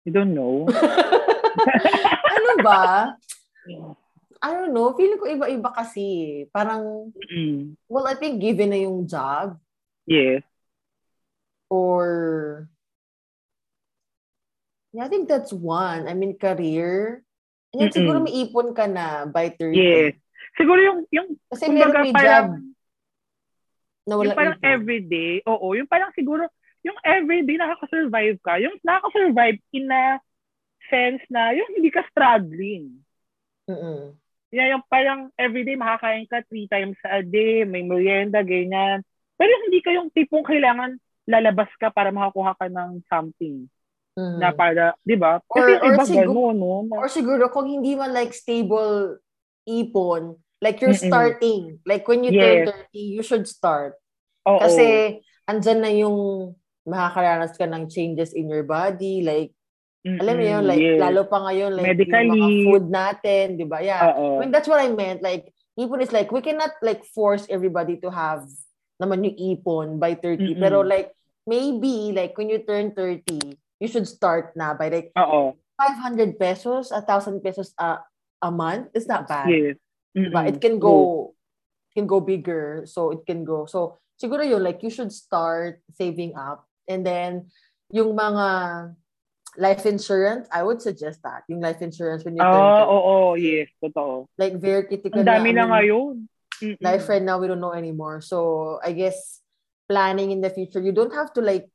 I 0.06 0.10
don't 0.14 0.36
know. 0.38 0.70
ano 2.36 2.52
ba? 2.62 3.16
I 4.44 4.50
don't 4.54 4.76
know. 4.76 4.94
Feeling 4.94 5.18
ko 5.18 5.26
iba-iba 5.26 5.74
kasi. 5.74 6.06
Parang, 6.54 7.10
Mm-mm. 7.18 7.74
well, 7.90 8.06
I 8.06 8.14
think 8.14 8.38
given 8.38 8.70
na 8.70 8.80
yung 8.86 9.10
job 9.10 9.58
Yes. 10.06 10.44
or 11.70 12.70
yeah, 14.96 15.04
I 15.04 15.12
think 15.12 15.28
that's 15.28 15.52
one. 15.52 16.08
I 16.08 16.16
mean, 16.16 16.40
career. 16.40 17.20
Then 17.76 17.92
Mm-mm. 17.92 17.96
siguro 18.00 18.18
may 18.24 18.48
ipon 18.48 18.72
ka 18.72 18.88
na 18.88 19.28
by 19.28 19.52
30. 19.52 19.76
Yes. 19.76 20.16
Siguro 20.56 20.80
yung, 20.80 21.00
yung, 21.12 21.28
Kasi 21.52 21.68
meron 21.68 22.08
may 22.08 22.16
parang, 22.16 22.32
job 22.32 22.48
na 24.08 24.14
yung 24.16 24.20
walang 24.24 24.40
parang 24.40 24.58
ipon. 24.64 24.72
everyday, 24.72 25.34
oo, 25.44 25.68
yung 25.76 25.90
parang 25.92 26.16
siguro, 26.16 26.48
yung 26.88 26.96
everyday 27.04 27.60
nakaka-survive 27.60 28.40
ka, 28.40 28.56
yung 28.64 28.80
nakaka-survive 28.80 29.60
in 29.76 29.92
a 29.92 30.24
sense 30.88 31.20
na 31.28 31.52
yung 31.52 31.68
hindi 31.76 31.92
ka 31.92 32.08
struggling. 32.08 33.04
Mm-mm. 33.68 34.16
Yeah, 34.56 34.72
yung 34.72 34.88
parang 34.88 35.28
everyday 35.36 35.76
makakain 35.76 36.32
ka 36.32 36.40
three 36.48 36.72
times 36.72 36.96
a 37.04 37.20
day, 37.20 37.68
may 37.68 37.84
merienda, 37.84 38.40
ganyan. 38.40 39.04
Pero 39.36 39.50
yung 39.52 39.64
hindi 39.68 39.80
ka 39.84 39.92
yung 39.92 40.08
tipong 40.16 40.48
kailangan 40.48 40.96
lalabas 41.28 41.68
ka 41.82 41.92
para 41.92 42.14
makakuha 42.14 42.56
ka 42.56 42.72
ng 42.72 43.04
something 43.12 43.68
Mm. 44.16 44.40
na 44.40 44.50
para, 44.52 44.96
di 45.04 45.20
ba? 45.20 45.44
Or- 45.52 45.76
or 45.76 45.92
iba 45.92 46.04
sigu- 46.08 46.24
gano'n, 46.24 46.56
no? 46.56 46.88
Or 46.96 47.12
siguro 47.12 47.52
kung 47.52 47.68
hindi 47.68 48.00
man 48.00 48.16
like 48.16 48.32
stable 48.32 49.20
ipon, 49.68 50.40
like 50.64 50.80
you're 50.80 50.96
Mm-mm. 50.96 51.12
starting. 51.12 51.84
Like 51.84 52.08
when 52.08 52.24
you 52.24 52.32
Yes. 52.32 52.72
turn 52.72 52.88
30, 52.96 53.04
you 53.12 53.24
should 53.28 53.44
start. 53.44 54.00
Oo. 54.48 54.56
Kasi 54.64 55.20
andyan 55.46 55.80
na 55.84 55.92
yung 55.92 56.16
makakaranas 56.86 57.60
ka 57.60 57.68
ng 57.68 57.92
changes 57.92 58.32
in 58.32 58.48
your 58.48 58.64
body. 58.64 59.20
Like, 59.20 59.52
Mm-mm, 60.06 60.22
alam 60.22 60.36
mo 60.38 60.46
yun, 60.46 60.64
like, 60.64 60.80
yes. 60.80 61.02
lalo 61.02 61.26
pa 61.26 61.42
ngayon, 61.50 61.76
like, 61.76 61.98
yung 61.98 61.98
mga 61.98 62.24
Medically. 62.30 62.64
food 62.70 62.86
natin, 62.88 63.46
di 63.58 63.66
ba? 63.66 63.82
Yeah. 63.82 64.14
Oo. 64.14 64.38
I 64.38 64.46
mean, 64.46 64.52
that's 64.54 64.70
what 64.70 64.78
I 64.78 64.94
meant. 64.94 65.20
Like, 65.20 65.50
ipon 65.76 66.00
is 66.00 66.14
like, 66.14 66.30
we 66.32 66.40
cannot 66.40 66.72
like 66.80 67.04
force 67.12 67.50
everybody 67.50 67.98
to 68.00 68.14
have 68.14 68.46
naman 68.96 69.26
yung 69.28 69.36
ipon 69.36 70.00
by 70.00 70.16
30. 70.16 70.56
Mm-mm. 70.56 70.62
Pero 70.62 70.86
like, 70.86 71.12
maybe, 71.44 72.14
like, 72.16 72.38
when 72.38 72.48
you 72.48 72.64
turn 72.64 72.94
30, 72.94 73.60
you 73.80 73.88
should 73.88 74.08
start 74.08 74.56
na 74.56 74.74
by 74.74 74.90
like 74.90 75.12
Oo. 75.18 75.56
500 75.76 76.40
pesos, 76.40 76.92
a 76.92 77.04
1,000 77.04 77.44
pesos 77.44 77.76
a, 77.76 78.00
a 78.42 78.52
month. 78.52 78.88
It's 78.96 79.08
not 79.08 79.28
bad. 79.28 79.52
Yes. 79.52 79.76
Diba? 80.16 80.48
Mm-mm. 80.48 80.50
It 80.56 80.62
can 80.64 80.80
go, 80.80 81.36
can 81.92 82.08
go 82.08 82.24
bigger. 82.24 82.88
So, 82.88 83.12
it 83.12 83.28
can 83.28 83.44
go. 83.44 83.68
So, 83.68 84.00
siguro 84.16 84.48
yun, 84.48 84.64
like, 84.64 84.80
you 84.84 84.90
should 84.90 85.12
start 85.12 85.84
saving 85.92 86.36
up. 86.40 86.64
And 86.88 87.04
then, 87.06 87.52
yung 87.92 88.16
mga 88.16 88.96
life 89.58 89.86
insurance, 89.86 90.48
I 90.48 90.64
would 90.64 90.80
suggest 90.82 91.20
that. 91.24 91.44
Yung 91.52 91.60
life 91.60 91.84
insurance 91.84 92.24
when 92.24 92.40
you 92.40 92.44
turn 92.44 92.56
Ah, 92.56 92.88
30. 92.88 92.96
oo, 92.96 93.16
yes, 93.36 93.68
totoo. 93.84 94.32
Like, 94.40 94.56
very 94.56 94.88
critical 94.88 95.20
Ang 95.20 95.28
dami 95.28 95.52
na 95.52 95.68
mean, 95.68 95.76
ngayon. 95.76 96.14
Mm-mm. 96.64 96.80
Life 96.80 97.12
right 97.12 97.24
now, 97.24 97.36
we 97.36 97.52
don't 97.52 97.60
know 97.60 97.76
anymore. 97.76 98.24
So, 98.24 98.80
I 98.80 98.96
guess, 98.96 99.44
planning 99.92 100.32
in 100.32 100.40
the 100.40 100.50
future, 100.50 100.80
you 100.80 100.96
don't 100.96 101.12
have 101.12 101.36
to 101.36 101.44
like, 101.44 101.68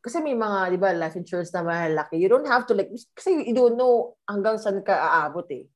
kasi 0.00 0.24
may 0.24 0.32
mga, 0.32 0.72
di 0.72 0.78
ba, 0.80 0.96
life 0.96 1.16
insurance 1.16 1.52
na 1.52 1.60
malalaki. 1.60 2.16
You 2.16 2.32
don't 2.32 2.48
have 2.48 2.64
to 2.68 2.74
like, 2.74 2.88
kasi 3.12 3.44
you 3.44 3.52
don't 3.52 3.76
know 3.76 4.16
hanggang 4.24 4.56
saan 4.56 4.80
ka 4.80 4.96
aabot 4.96 5.44
eh. 5.52 5.68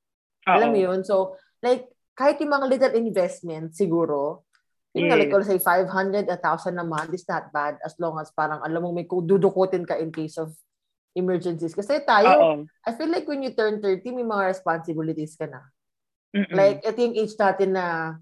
Oo. 0.48 0.54
Alam 0.56 0.68
mo 0.72 0.78
yun? 0.80 1.00
So, 1.04 1.37
like, 1.60 1.92
kahit 2.16 2.40
yung 2.40 2.52
mga 2.52 2.66
little 2.72 2.94
investment, 2.96 3.76
siguro, 3.76 4.48
yun 4.96 5.12
nga, 5.12 5.16
Yes. 5.18 5.22
like, 5.28 5.32
let's 5.37 5.50
say, 5.50 5.60
500, 5.60 6.30
1,000 6.30 6.80
a 6.80 6.87
month 6.87 7.12
is 7.12 7.28
not 7.28 7.52
bad 7.52 7.76
as 7.84 7.92
long 8.00 8.16
as 8.16 8.32
parang, 8.32 8.64
alam 8.64 8.80
mo, 8.80 8.96
may 8.96 9.04
ku- 9.04 9.24
dudukutin 9.24 9.84
ka 9.84 10.00
in 10.00 10.08
case 10.08 10.40
of 10.40 10.56
emergencies. 11.12 11.76
Kasi 11.76 12.00
tayo, 12.08 12.30
Oo. 12.32 12.54
I 12.87 12.90
feel 12.96 13.12
like 13.12 13.28
when 13.28 13.44
you 13.44 13.52
turn 13.52 13.82
30, 13.82 14.08
may 14.14 14.24
mga 14.24 14.56
responsibilities 14.56 15.37
ka 15.37 15.46
na. 15.50 15.62
Mm-mm. 16.32 16.54
Like, 16.54 16.80
ito 16.82 16.98
yung 16.98 17.14
age 17.14 17.34
natin 17.37 17.76
na 17.76 18.16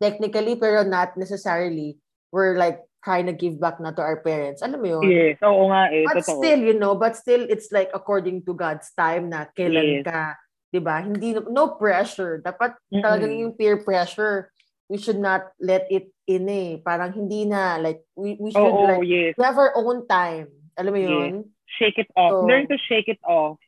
technically, 0.00 0.56
pero 0.56 0.82
not 0.82 1.14
necessarily, 1.14 1.98
we're 2.34 2.58
like 2.58 2.82
trying 3.04 3.28
to 3.28 3.36
give 3.36 3.60
back 3.60 3.76
na 3.78 3.92
to 3.92 4.00
our 4.00 4.24
parents. 4.24 4.64
Alam 4.64 4.80
mo 4.80 4.88
yun? 4.88 5.04
Yes, 5.12 5.36
oo 5.44 5.68
nga 5.68 5.92
eh, 5.92 6.08
But 6.08 6.24
totoo. 6.24 6.40
still, 6.40 6.60
you 6.64 6.72
know, 6.74 6.96
but 6.96 7.12
still, 7.14 7.44
it's 7.44 7.68
like 7.68 7.92
according 7.92 8.48
to 8.48 8.56
God's 8.56 8.88
time 8.96 9.28
na 9.28 9.44
kailan 9.52 10.00
Yes. 10.00 10.08
ka, 10.08 10.40
di 10.72 10.80
ba? 10.80 11.04
Hindi, 11.04 11.36
no 11.52 11.76
pressure. 11.76 12.40
Dapat 12.40 12.80
Mm-mm. 12.88 13.04
talagang 13.04 13.36
yung 13.36 13.52
peer 13.54 13.84
pressure, 13.84 14.48
we 14.88 14.96
should 14.96 15.20
not 15.20 15.52
let 15.60 15.84
it 15.92 16.08
in 16.24 16.48
eh. 16.48 16.80
Parang 16.80 17.12
hindi 17.12 17.44
na, 17.44 17.76
like, 17.76 18.00
we, 18.16 18.40
we 18.40 18.48
should 18.50 18.64
Oo, 18.72 18.88
like, 18.96 19.04
yes. 19.04 19.36
we 19.36 19.44
have 19.44 19.60
our 19.60 19.76
own 19.76 20.08
time. 20.08 20.48
Alam 20.80 20.92
mo 20.96 20.98
Yes. 20.98 21.08
yun? 21.12 21.32
Shake 21.76 21.98
it 22.00 22.08
off. 22.16 22.40
So, 22.40 22.48
Learn 22.48 22.64
to 22.72 22.78
shake 22.88 23.12
it 23.12 23.20
off. 23.20 23.60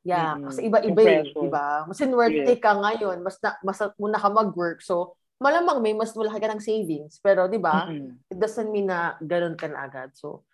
Yeah, 0.00 0.36
Mm-mm. 0.36 0.48
kasi 0.48 0.64
iba-iba 0.68 1.00
eh, 1.04 1.28
di 1.28 1.48
ba? 1.48 1.84
Mas 1.84 2.00
inwerte 2.00 2.56
Yes. 2.56 2.60
ka 2.60 2.72
ngayon, 2.72 3.20
mas, 3.20 3.36
na, 3.40 3.56
mas 3.60 3.76
muna 4.00 4.16
ka 4.16 4.28
mag-work. 4.32 4.80
So, 4.80 5.16
malamang 5.40 5.80
may 5.80 5.96
mas 5.96 6.12
malaki 6.12 6.38
ka 6.38 6.52
ng 6.52 6.62
savings. 6.62 7.16
Pero, 7.24 7.48
di 7.48 7.56
ba? 7.56 7.88
Mm-mm. 7.88 8.20
It 8.28 8.38
doesn't 8.38 8.68
mean 8.68 8.92
na 8.92 9.16
ganun 9.18 9.56
ka 9.56 9.66
na 9.66 9.88
agad. 9.88 10.12
So, 10.14 10.44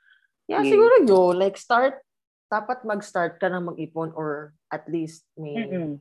yeah, 0.47 0.63
Yes. 0.63 0.71
siguro 0.73 0.95
yun. 1.03 1.35
Like, 1.37 1.59
start, 1.59 1.99
dapat 2.47 2.87
mag-start 2.87 3.43
ka 3.43 3.51
na 3.51 3.59
mag-ipon 3.59 4.15
or 4.15 4.55
at 4.71 4.87
least 4.87 5.27
may 5.35 5.59
Mm-mm. 5.67 5.99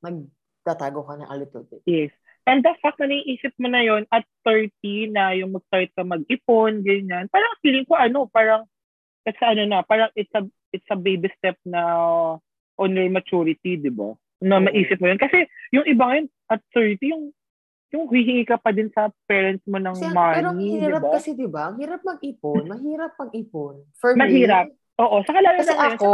magtatago 0.00 1.04
ka 1.04 1.14
na 1.20 1.28
a 1.28 1.36
little 1.36 1.68
bit. 1.68 1.84
Yes. 1.84 2.10
And 2.42 2.64
the 2.64 2.74
fact 2.82 2.98
na 2.98 3.06
naiisip 3.06 3.54
mo 3.62 3.70
na 3.70 3.86
yon 3.86 4.02
at 4.10 4.26
30 4.42 5.12
na 5.14 5.30
yung 5.36 5.54
mag-start 5.54 5.92
ka 5.94 6.02
mag-ipon, 6.02 6.82
ganyan. 6.82 7.30
Parang 7.30 7.54
feeling 7.62 7.86
ko 7.86 7.94
ano, 7.94 8.26
parang 8.26 8.66
it's 9.22 9.38
ano 9.38 9.62
na, 9.62 9.86
parang 9.86 10.10
it's 10.18 10.32
a 10.34 10.42
it's 10.74 10.88
a 10.90 10.98
baby 10.98 11.30
step 11.38 11.54
na 11.62 11.78
on 12.80 12.96
your 12.96 13.06
maturity, 13.12 13.78
di 13.78 13.92
ba? 13.92 14.16
Na 14.42 14.58
Oo. 14.58 14.64
maisip 14.66 14.98
mo 14.98 15.06
yun. 15.06 15.20
Kasi 15.20 15.46
yung 15.70 15.86
iba 15.86 16.02
ngayon, 16.08 16.26
at 16.50 16.58
30, 16.74 16.98
yung 17.14 17.24
yung 17.92 18.08
hihingi 18.08 18.48
ka 18.48 18.56
pa 18.56 18.72
din 18.72 18.88
sa 18.90 19.12
parents 19.28 19.62
mo 19.68 19.76
ng 19.76 19.92
pero 19.92 20.48
ang 20.48 20.56
money, 20.56 20.80
di 20.80 20.80
hirap 20.80 21.04
ba? 21.04 21.12
kasi, 21.20 21.36
di 21.36 21.44
ba? 21.44 21.68
Ang 21.68 21.78
hirap 21.84 22.00
mag-ipon. 22.02 22.64
Mahirap 22.64 23.12
mag-ipon. 23.20 23.74
For 24.00 24.16
Mahirap. 24.16 24.72
me, 24.72 24.80
Oo, 25.00 25.16
saka 25.28 25.38
lalo 25.44 25.58
kasi 25.60 25.72
na 25.76 25.92
ako, 25.92 26.12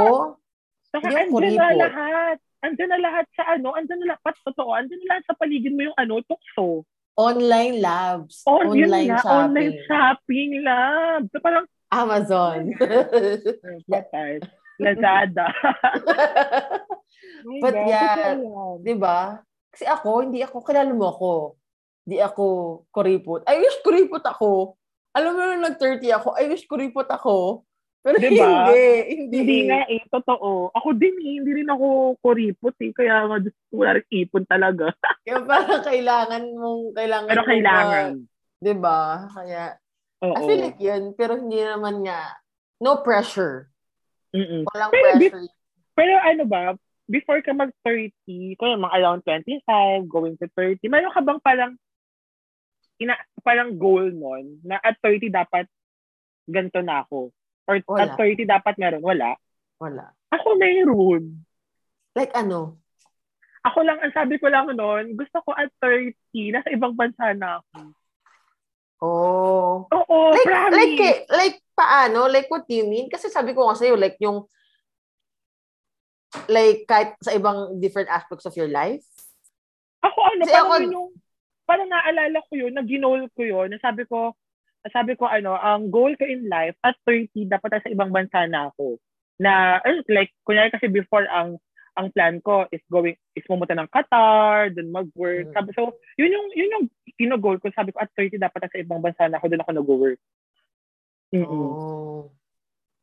saka, 0.91 1.07
saka 1.07 1.19
andyan 1.23 1.55
na 1.55 1.71
lahat. 1.75 2.37
Andyan 2.59 2.91
na 2.91 2.99
lahat 2.99 3.27
sa 3.39 3.43
ano, 3.55 3.79
andyan 3.79 4.03
na 4.03 4.19
lahat, 4.19 4.35
totoo, 4.43 4.75
andyan 4.75 4.99
na 5.07 5.09
lahat 5.15 5.25
sa 5.31 5.39
paligid 5.39 5.71
mo 5.75 5.87
yung 5.87 5.99
ano, 5.99 6.19
tukso. 6.27 6.83
online 7.19 7.83
labs, 7.83 8.47
Oh, 8.47 8.63
yun 8.63 8.87
online 8.91 9.11
nga, 9.11 9.19
shopping, 9.23 9.35
online 9.35 9.75
shopping 9.91 10.51
lab. 10.63 11.21
So 11.35 11.39
parang, 11.43 11.67
Amazon. 11.91 12.75
Lazada. 14.79 15.47
But 17.63 17.75
yeah, 17.75 18.39
yan. 18.39 18.77
'Di 18.87 18.95
ba? 18.95 19.43
Kasi 19.75 19.85
ako, 19.87 20.27
hindi 20.27 20.43
ako, 20.43 20.63
kilala 20.63 20.91
mo 20.95 21.11
ako. 21.11 21.33
Hindi 22.09 22.25
ako 22.25 22.45
kuripot. 22.89 23.45
I 23.45 23.61
wish 23.61 23.85
kuripot 23.85 24.25
ako. 24.25 24.81
Alam 25.13 25.37
mo 25.37 25.41
nung 25.45 25.69
nag-30 25.69 26.09
ako, 26.17 26.41
I 26.41 26.49
wish 26.49 26.65
kuripot 26.65 27.05
ako. 27.05 27.69
Pero 28.01 28.17
Diba? 28.17 28.33
hindi. 28.33 28.81
Hindi. 29.13 29.37
Hindi 29.37 29.59
nga 29.69 29.85
eh, 29.85 30.01
totoo. 30.09 30.73
Ako 30.73 30.97
din 30.97 31.21
eh, 31.21 31.37
hindi 31.37 31.53
rin 31.61 31.69
ako 31.69 32.17
kuripot 32.25 32.73
eh. 32.81 32.97
Kaya 32.97 33.29
nga, 33.29 33.37
wala 33.69 33.91
rin 34.01 34.07
ipon 34.09 34.49
talaga. 34.49 34.89
Kaya 35.29 35.45
parang 35.45 35.85
kailangan 35.85 36.43
mong, 36.57 36.83
kailangan 36.97 37.29
Pero 37.29 37.43
kailangan. 37.45 38.09
di 38.57 38.75
ba? 38.81 39.29
Kaya, 39.29 39.77
Oo. 40.25 40.33
I 40.33 40.41
feel 40.49 40.61
like 40.65 40.81
yun, 40.81 41.13
pero 41.13 41.37
hindi 41.37 41.61
naman 41.61 42.03
nga, 42.09 42.41
no 42.81 43.05
pressure. 43.05 43.69
Mm-mm. 44.33 44.65
Walang 44.73 44.91
Pero 44.91 45.09
di- 45.21 45.29
pressure. 45.29 45.55
Pero 45.93 46.13
ano 46.17 46.43
ba, 46.49 46.63
before 47.05 47.43
ka 47.43 47.53
mag-30, 47.53 48.57
kung 48.57 48.81
mga 48.81 48.95
around 48.97 49.21
25, 49.27 50.09
going 50.09 50.35
to 50.41 50.49
30, 50.57 50.81
meron 50.89 51.13
ka 51.13 51.21
bang 51.21 51.41
parang, 51.45 51.73
ina, 52.99 53.15
parang 53.43 53.75
goal 53.79 54.11
nun, 54.11 54.59
na 54.67 54.79
at 54.83 54.99
30 55.03 55.31
dapat 55.31 55.67
ganito 56.49 56.81
na 56.83 57.05
ako? 57.07 57.31
Or 57.69 57.77
Wala. 57.85 58.03
at 58.03 58.11
30 58.17 58.49
dapat 58.49 58.75
meron? 58.81 59.05
Wala. 59.05 59.37
Wala. 59.79 60.11
Ako 60.33 60.57
mayroon. 60.59 61.45
Like 62.17 62.33
ano? 62.35 62.81
Ako 63.67 63.85
lang, 63.85 64.01
ang 64.01 64.15
sabi 64.15 64.39
ko 64.41 64.49
lang 64.49 64.71
noon, 64.71 65.13
gusto 65.19 65.43
ko 65.45 65.53
at 65.53 65.69
30, 65.83 66.15
nasa 66.55 66.73
ibang 66.73 66.95
bansa 66.95 67.35
na 67.37 67.61
ako. 67.61 67.79
Oh. 68.99 69.87
Oo, 69.95 70.35
like, 70.35 70.47
promise. 70.47 70.75
like, 70.75 70.99
eh, 70.99 71.17
like, 71.31 71.57
paano? 71.75 72.27
Like, 72.27 72.51
what 72.51 72.67
do 72.67 72.75
you 72.75 72.87
mean? 72.87 73.07
Kasi 73.07 73.31
sabi 73.31 73.55
ko 73.55 73.71
nga 73.71 73.79
sa'yo, 73.79 73.95
like, 73.95 74.19
yung, 74.19 74.43
like, 76.51 76.83
kahit 76.87 77.15
sa 77.23 77.31
ibang 77.35 77.79
different 77.79 78.11
aspects 78.11 78.47
of 78.47 78.55
your 78.59 78.67
life. 78.71 79.05
Ako 80.03 80.19
ano, 80.19 80.43
Kasi 80.43 80.51
parang 80.55 80.67
ako- 80.67 80.79
yun 80.83 80.97
yung, 80.99 81.09
parang 81.69 81.93
naalala 81.93 82.41
ko 82.49 82.53
yun, 82.57 82.73
nag-ginol 82.73 83.29
ko 83.37 83.45
yun, 83.45 83.69
nasabi 83.69 84.09
ko, 84.09 84.33
sabi 84.89 85.13
ko 85.21 85.29
ano, 85.29 85.53
ang 85.53 85.93
goal 85.93 86.17
ko 86.17 86.25
in 86.25 86.49
life, 86.49 86.75
at 86.81 86.97
30, 87.05 87.45
dapat 87.45 87.85
sa 87.85 87.93
ibang 87.93 88.09
bansa 88.09 88.49
na 88.49 88.73
ako. 88.73 88.97
Na, 89.37 89.85
eh, 89.85 90.01
like, 90.09 90.33
kunyari 90.49 90.73
kasi 90.73 90.89
before 90.89 91.29
ang 91.29 91.61
ang 91.99 92.15
plan 92.15 92.39
ko 92.39 92.63
is 92.71 92.81
going 92.87 93.19
is 93.35 93.43
pumunta 93.43 93.75
ng 93.75 93.91
Qatar, 93.91 94.71
then 94.71 94.95
mag-work. 94.95 95.51
Mm. 95.51 95.55
Sabi, 95.55 95.69
so, 95.75 95.99
yun 96.15 96.31
yung 96.31 96.49
yun 96.55 96.75
yung 96.79 96.87
kino-goal 97.19 97.59
ko. 97.59 97.75
Sabi 97.75 97.91
ko, 97.91 97.99
at 97.99 98.15
30 98.15 98.39
dapat 98.39 98.71
sa 98.71 98.79
ibang 98.79 99.03
bansa 99.03 99.27
na 99.27 99.43
ako, 99.43 99.51
doon 99.51 99.63
ako 99.67 99.73
nag-work. 99.75 100.21
Mm-mm. 101.35 101.51
Oh. 101.51 102.31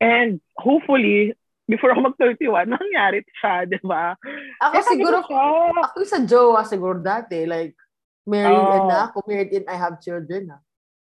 And 0.00 0.40
hopefully, 0.56 1.36
before 1.68 1.92
ako 1.92 2.12
mag-31, 2.12 2.68
nangyari 2.72 3.20
siya, 3.36 3.68
di 3.68 3.78
ba? 3.84 4.16
Ako 4.64 4.74
Eh, 4.80 4.84
siguro, 4.88 5.16
ko, 5.28 5.36
ako 5.76 5.96
sa 6.08 6.24
jowa 6.24 6.64
siguro 6.64 6.96
dati, 6.96 7.44
like, 7.44 7.76
married 8.26 8.58
Oh. 8.58 8.74
and 8.76 8.86
na 8.90 8.98
ako, 9.08 9.22
married 9.24 9.54
and 9.54 9.66
I 9.66 9.76
have 9.78 10.02
children 10.02 10.50
na. 10.50 10.58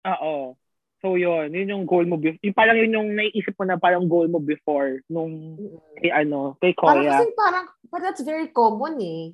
Oo. 0.05 0.53
So 0.99 1.15
yun, 1.15 1.53
yun 1.53 1.69
yung 1.69 1.85
goal 1.85 2.05
mo 2.05 2.17
before. 2.17 2.41
Yung 2.41 2.55
parang 2.55 2.77
yun 2.77 2.93
yung 2.93 3.09
naiisip 3.13 3.53
mo 3.55 3.63
na 3.63 3.77
parang 3.77 4.05
goal 4.05 4.27
mo 4.27 4.37
before 4.37 4.99
nung 5.05 5.55
kay 5.97 6.09
ano, 6.09 6.57
kay 6.57 6.73
Parang 6.73 7.03
Koya. 7.03 7.11
kasi 7.13 7.25
parang, 7.33 7.65
but 7.87 8.01
that's 8.01 8.21
very 8.21 8.49
common 8.49 8.97
eh. 8.99 9.31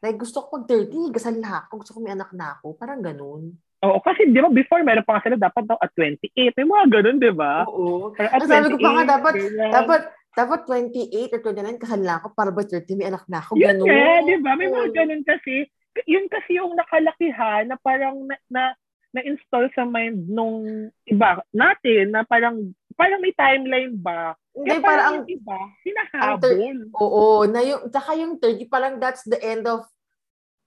Like, 0.00 0.16
gusto 0.16 0.44
ko 0.44 0.60
pag 0.60 0.68
30, 0.68 1.10
gasal 1.10 1.36
na 1.36 1.64
ako, 1.64 1.80
gusto 1.80 1.92
ko 1.96 2.00
may 2.00 2.12
anak 2.12 2.30
na 2.32 2.54
ako. 2.54 2.76
Parang 2.76 3.00
ganun. 3.00 3.56
Oo, 3.84 3.98
kasi 4.00 4.28
di 4.28 4.40
ba 4.40 4.48
before 4.48 4.80
meron 4.80 5.04
pa 5.04 5.20
nga 5.20 5.24
sila 5.24 5.36
dapat 5.36 5.68
daw 5.68 5.76
at 5.76 5.92
28. 5.92 6.32
May 6.56 6.64
mga 6.64 6.86
ganun, 6.90 7.16
di 7.20 7.32
ba? 7.32 7.64
Oo. 7.66 8.12
Pero 8.12 8.28
at 8.28 8.40
sabi 8.42 8.72
ko 8.72 8.78
pa 8.78 8.90
nga, 8.92 9.04
28, 9.04 9.12
dapat, 9.12 9.32
ganyan. 9.36 9.70
dapat, 9.72 10.00
dapat 10.32 10.60
28 10.64 11.34
or 11.34 11.40
29, 11.44 11.82
kasal 11.82 12.00
na 12.00 12.14
ako 12.16 12.26
para 12.32 12.50
ba 12.50 12.62
30, 12.62 12.92
may 12.94 13.08
anak 13.08 13.24
na 13.26 13.38
ako. 13.40 13.52
Yun 13.52 13.64
Ganun. 13.68 13.88
nga, 13.88 14.12
di 14.22 14.36
ba? 14.38 14.50
May 14.54 14.68
mga 14.70 14.88
ganun 14.94 15.22
kasi. 15.22 15.54
Yun 16.04 16.28
kasi 16.28 16.60
yung 16.60 16.76
nakalakihan 16.76 17.64
na 17.64 17.76
parang 17.76 18.28
na, 18.28 18.36
na, 18.46 18.62
na-install 19.10 19.72
sa 19.72 19.88
mind 19.88 20.28
nung 20.28 20.60
iba 21.04 21.40
natin 21.48 22.12
na 22.12 22.20
parang 22.22 22.60
parang 22.92 23.20
may 23.20 23.32
timeline 23.32 23.92
ba? 23.92 24.36
Hindi, 24.52 24.72
Kaya 24.72 24.80
parang, 24.80 25.04
parang 25.04 25.20
ang, 25.20 25.28
iba, 25.28 25.58
hinahabol. 25.84 26.56
oo, 26.96 27.22
na 27.44 27.60
yung, 27.60 27.82
tsaka 27.88 28.10
yung 28.16 28.40
30, 28.40 28.64
parang 28.66 28.94
that's 28.96 29.20
the 29.24 29.36
end 29.36 29.68
of, 29.68 29.84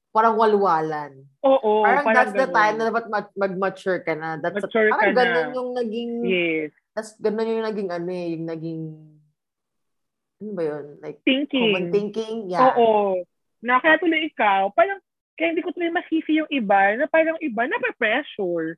parang 0.10 0.38
walwalan. 0.38 1.26
Oo, 1.42 1.82
parang, 1.82 2.06
that's 2.14 2.34
the 2.34 2.46
ganun. 2.46 2.54
time 2.54 2.76
na 2.78 2.86
dapat 2.86 3.06
ma- 3.10 3.34
mag-mature 3.34 4.06
ka 4.06 4.14
na. 4.14 4.38
That's 4.38 4.62
Mature 4.62 4.94
parang 4.94 5.02
ka 5.02 5.10
na. 5.10 5.18
ganun 5.18 5.50
yung 5.58 5.72
naging, 5.74 6.12
Yes. 6.22 6.70
that's 6.94 7.18
ganun 7.18 7.50
yung 7.50 7.66
naging 7.66 7.90
ano 7.90 8.10
eh, 8.14 8.28
yung 8.38 8.46
naging, 8.46 8.82
ano 10.40 10.52
ba 10.54 10.64
yun? 10.64 10.86
Like, 11.02 11.18
Thinking. 11.26 11.62
common 11.66 11.86
thinking? 11.90 12.36
Yeah. 12.46 12.78
Oo. 12.78 13.26
Na 13.60 13.82
kaya 13.82 13.98
tuloy 13.98 14.30
ikaw, 14.30 14.70
parang, 14.72 15.02
kaya 15.40 15.56
hindi 15.56 15.64
ko 15.64 15.72
tuloy 15.72 15.88
masisi 15.88 16.44
yung 16.44 16.52
iba, 16.52 17.00
na 17.00 17.08
parang 17.08 17.40
iba, 17.40 17.64
nape-pressure. 17.64 18.76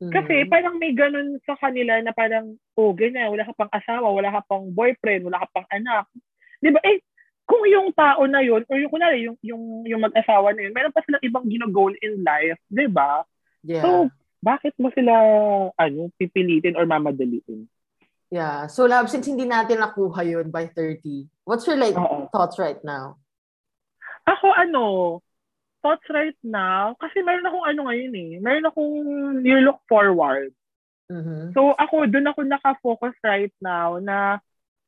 Mhm. 0.00 0.12
Kasi 0.14 0.34
parang 0.48 0.80
may 0.80 0.96
ganun 0.96 1.36
sa 1.44 1.52
kanila 1.60 2.00
na 2.00 2.16
parang, 2.16 2.56
oh, 2.80 2.96
ganyan, 2.96 3.28
wala 3.28 3.44
ka 3.44 3.52
pang 3.52 3.68
asawa, 3.68 4.08
wala 4.08 4.32
ka 4.32 4.40
pang 4.48 4.72
boyfriend, 4.72 5.28
wala 5.28 5.44
ka 5.44 5.48
pang 5.52 5.68
anak. 5.68 6.08
Di 6.64 6.72
ba? 6.72 6.80
Eh, 6.80 7.04
kung 7.44 7.64
yung 7.68 7.92
tao 7.92 8.24
na 8.24 8.40
yun, 8.40 8.64
or 8.72 8.76
yung 8.80 8.92
kunwari, 8.92 9.28
yung, 9.28 9.36
yung, 9.44 9.84
yung 9.84 10.00
mag-asawa 10.00 10.56
na 10.56 10.64
yun, 10.64 10.72
meron 10.72 10.94
pa 10.96 11.04
silang 11.04 11.24
ibang 11.24 11.44
ginagol 11.44 11.92
in 12.00 12.24
life, 12.24 12.60
di 12.72 12.88
ba? 12.88 13.26
yeah. 13.66 13.84
So, 13.84 14.08
bakit 14.38 14.72
mo 14.78 14.88
sila, 14.94 15.12
ano, 15.74 16.08
pipilitin 16.16 16.78
or 16.78 16.86
mamadaliin? 16.86 17.66
yeah. 18.30 18.68
So, 18.68 18.86
love, 18.86 19.10
since 19.10 19.26
hindi 19.26 19.44
natin 19.44 19.82
nakuha 19.82 20.24
yun 20.24 20.48
by 20.52 20.70
30, 20.70 21.26
what's 21.42 21.66
your 21.66 21.80
like 21.80 21.96
Oo. 21.96 22.28
thoughts 22.30 22.60
right 22.60 22.78
now? 22.84 23.18
Ako, 24.28 24.52
ano, 24.52 24.84
thoughts 25.82 26.06
right 26.10 26.36
now, 26.42 26.94
kasi 26.98 27.22
meron 27.22 27.46
akong 27.46 27.66
ano 27.66 27.80
ngayon 27.88 28.12
eh, 28.14 28.30
meron 28.42 28.66
akong 28.66 28.94
you 29.46 29.58
look 29.62 29.78
forward. 29.86 30.50
Mhm. 31.08 31.56
So 31.56 31.72
ako, 31.78 32.04
doon 32.10 32.28
ako 32.28 32.40
nakafocus 32.44 33.16
right 33.24 33.54
now 33.62 33.96
na 33.98 34.38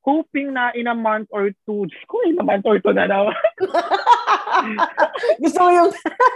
hoping 0.05 0.53
na 0.57 0.73
in 0.73 0.89
a 0.89 0.97
month 0.97 1.29
or 1.29 1.53
two, 1.69 1.85
Diyos 1.89 2.05
ko, 2.09 2.25
in 2.25 2.41
a 2.41 2.45
month 2.45 2.65
or 2.65 2.81
two 2.81 2.93
na 2.93 3.05
naman. 3.09 3.37
Gusto 5.45 5.59
mo 5.61 5.71
yung, 5.73 5.91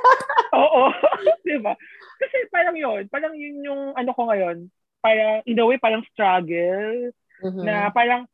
Oo, 0.61 0.83
di 1.47 1.57
ba? 1.61 1.73
Kasi 2.21 2.37
parang 2.53 2.77
yun, 2.77 3.09
parang 3.09 3.33
yun 3.35 3.65
yung 3.65 3.83
ano 3.97 4.11
ko 4.13 4.29
ngayon, 4.29 4.69
parang 5.01 5.41
in 5.45 5.61
a 5.61 5.65
way, 5.67 5.77
parang 5.81 6.05
struggle, 6.13 7.11
Mhm. 7.45 7.65
na 7.67 7.91
parang, 7.93 8.25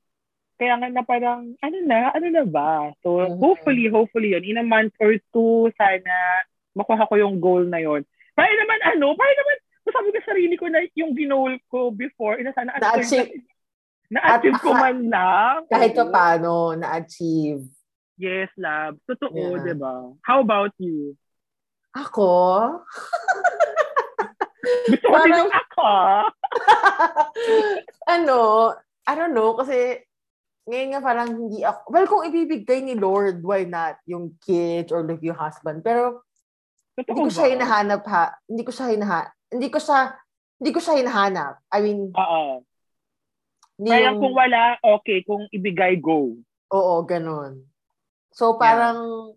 kaya 0.60 0.76
nga 0.76 0.92
na 0.92 1.00
parang, 1.00 1.56
ano 1.56 1.76
na, 1.88 2.12
ano 2.12 2.26
na 2.28 2.44
ba? 2.44 2.92
So, 3.00 3.24
Mhm. 3.24 3.40
hopefully, 3.40 3.88
hopefully 3.88 4.36
yun, 4.36 4.44
in 4.44 4.60
a 4.60 4.62
month 4.62 4.92
or 5.00 5.16
two, 5.32 5.72
sana, 5.80 6.44
makuha 6.76 7.08
ko 7.08 7.16
yung 7.16 7.40
goal 7.40 7.64
na 7.64 7.80
yun. 7.80 8.04
Para 8.36 8.52
naman, 8.52 8.78
ano, 8.92 9.16
para 9.16 9.32
naman, 9.32 9.56
sabi 9.90 10.06
ko 10.06 10.14
sa 10.20 10.28
sarili 10.36 10.54
ko 10.54 10.68
na 10.68 10.84
yung 10.94 11.16
ginol 11.16 11.56
ko 11.72 11.88
before, 11.90 12.36
ina 12.36 12.52
sana, 12.52 12.76
Na-achieve. 12.76 13.40
na-achieve 14.12 14.60
ko 14.60 14.70
man 14.76 15.08
lang. 15.08 15.64
kahit 15.66 15.96
pa 15.96 16.04
paano, 16.12 16.76
na-achieve. 16.76 17.64
Yes, 18.20 18.52
love. 18.60 19.00
Totoo, 19.08 19.56
Yeah. 19.56 19.64
di 19.64 19.74
ba? 19.80 20.12
How 20.28 20.44
about 20.44 20.76
you? 20.76 21.16
Ako? 21.96 22.28
Gusto 24.92 25.06
ko 25.08 25.16
din 25.24 25.40
yung 25.40 25.48
ako. 25.50 25.88
ano, 28.14 28.36
I 29.08 29.12
don't 29.16 29.32
know, 29.32 29.56
kasi 29.56 30.04
ngayon 30.68 30.88
nga 30.92 31.00
parang 31.00 31.28
hindi 31.30 31.64
ako, 31.64 31.80
well, 31.88 32.06
kung 32.06 32.26
ibibigay 32.28 32.84
ni 32.84 32.94
Lord, 32.94 33.40
why 33.40 33.64
not? 33.64 33.96
Yung 34.04 34.36
kids 34.44 34.92
or 34.92 35.00
like 35.02 35.22
yung 35.24 35.38
husband. 35.38 35.80
Pero 35.80 36.24
Totoo 36.94 37.06
hindi 37.06 37.20
ko 37.24 37.30
ba? 37.30 37.34
siya 37.34 37.46
hinahanap 37.56 38.02
ha. 38.06 38.24
Hindi 38.44 38.62
ko 38.66 38.72
siya 38.74 38.86
hinahanap. 38.92 39.30
Hindi 39.50 39.68
ko 39.72 39.78
siya, 39.80 39.98
hindi 40.60 40.70
ko 40.70 40.80
siya 40.82 40.94
hinahanap. 41.00 41.54
I 41.72 41.78
mean, 41.80 42.00
Oo. 42.12 42.62
Parang 43.80 44.16
yung, 44.16 44.20
kung 44.20 44.34
wala, 44.36 44.76
okay. 45.00 45.24
Kung 45.24 45.48
ibigay, 45.48 45.96
go. 45.96 46.36
oo, 46.70 46.94
ganun. 47.08 47.64
So 48.30 48.60
parang, 48.60 49.32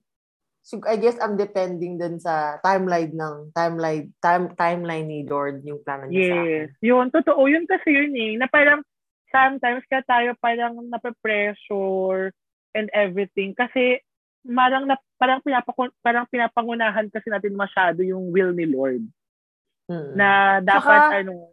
sig- 0.62 0.86
I 0.86 0.99
guess 0.99 1.15
I'm 1.17 1.39
depending 1.39 1.97
dun 1.97 2.19
sa 2.19 2.59
timeline 2.59 3.15
ng, 3.15 3.55
timeline, 3.55 4.12
time, 4.19 4.51
timeline 4.53 5.07
ni 5.07 5.23
Lord, 5.23 5.63
yung 5.63 5.79
plano 5.81 6.05
niya 6.12 6.29
sa 6.29 6.36
akin. 6.36 6.45
Yes. 6.45 6.69
Yun, 6.83 7.07
totoo. 7.09 7.41
Yun 7.47 7.65
kasi 7.65 7.89
yun 7.89 8.13
eh. 8.13 8.36
Na 8.36 8.45
parang, 8.51 8.83
sometimes 9.33 9.81
ka 9.89 10.05
tayo 10.05 10.37
parang 10.37 10.77
nape-pressure 10.85 12.29
and 12.77 12.87
everything. 12.93 13.57
Kasi, 13.57 13.97
marang 14.45 14.85
na, 14.85 15.01
parang, 15.17 15.41
pinapakun, 15.41 15.89
parang 16.05 16.29
pinapangunahan 16.29 17.09
kasi 17.09 17.33
natin 17.33 17.57
masyado 17.57 18.05
yung 18.05 18.29
will 18.29 18.53
ni 18.53 18.69
Lord. 18.69 19.01
Mm. 19.89 20.13
Na 20.13 20.29
dapat, 20.61 21.01
Saka, 21.09 21.19
ano, 21.25 21.49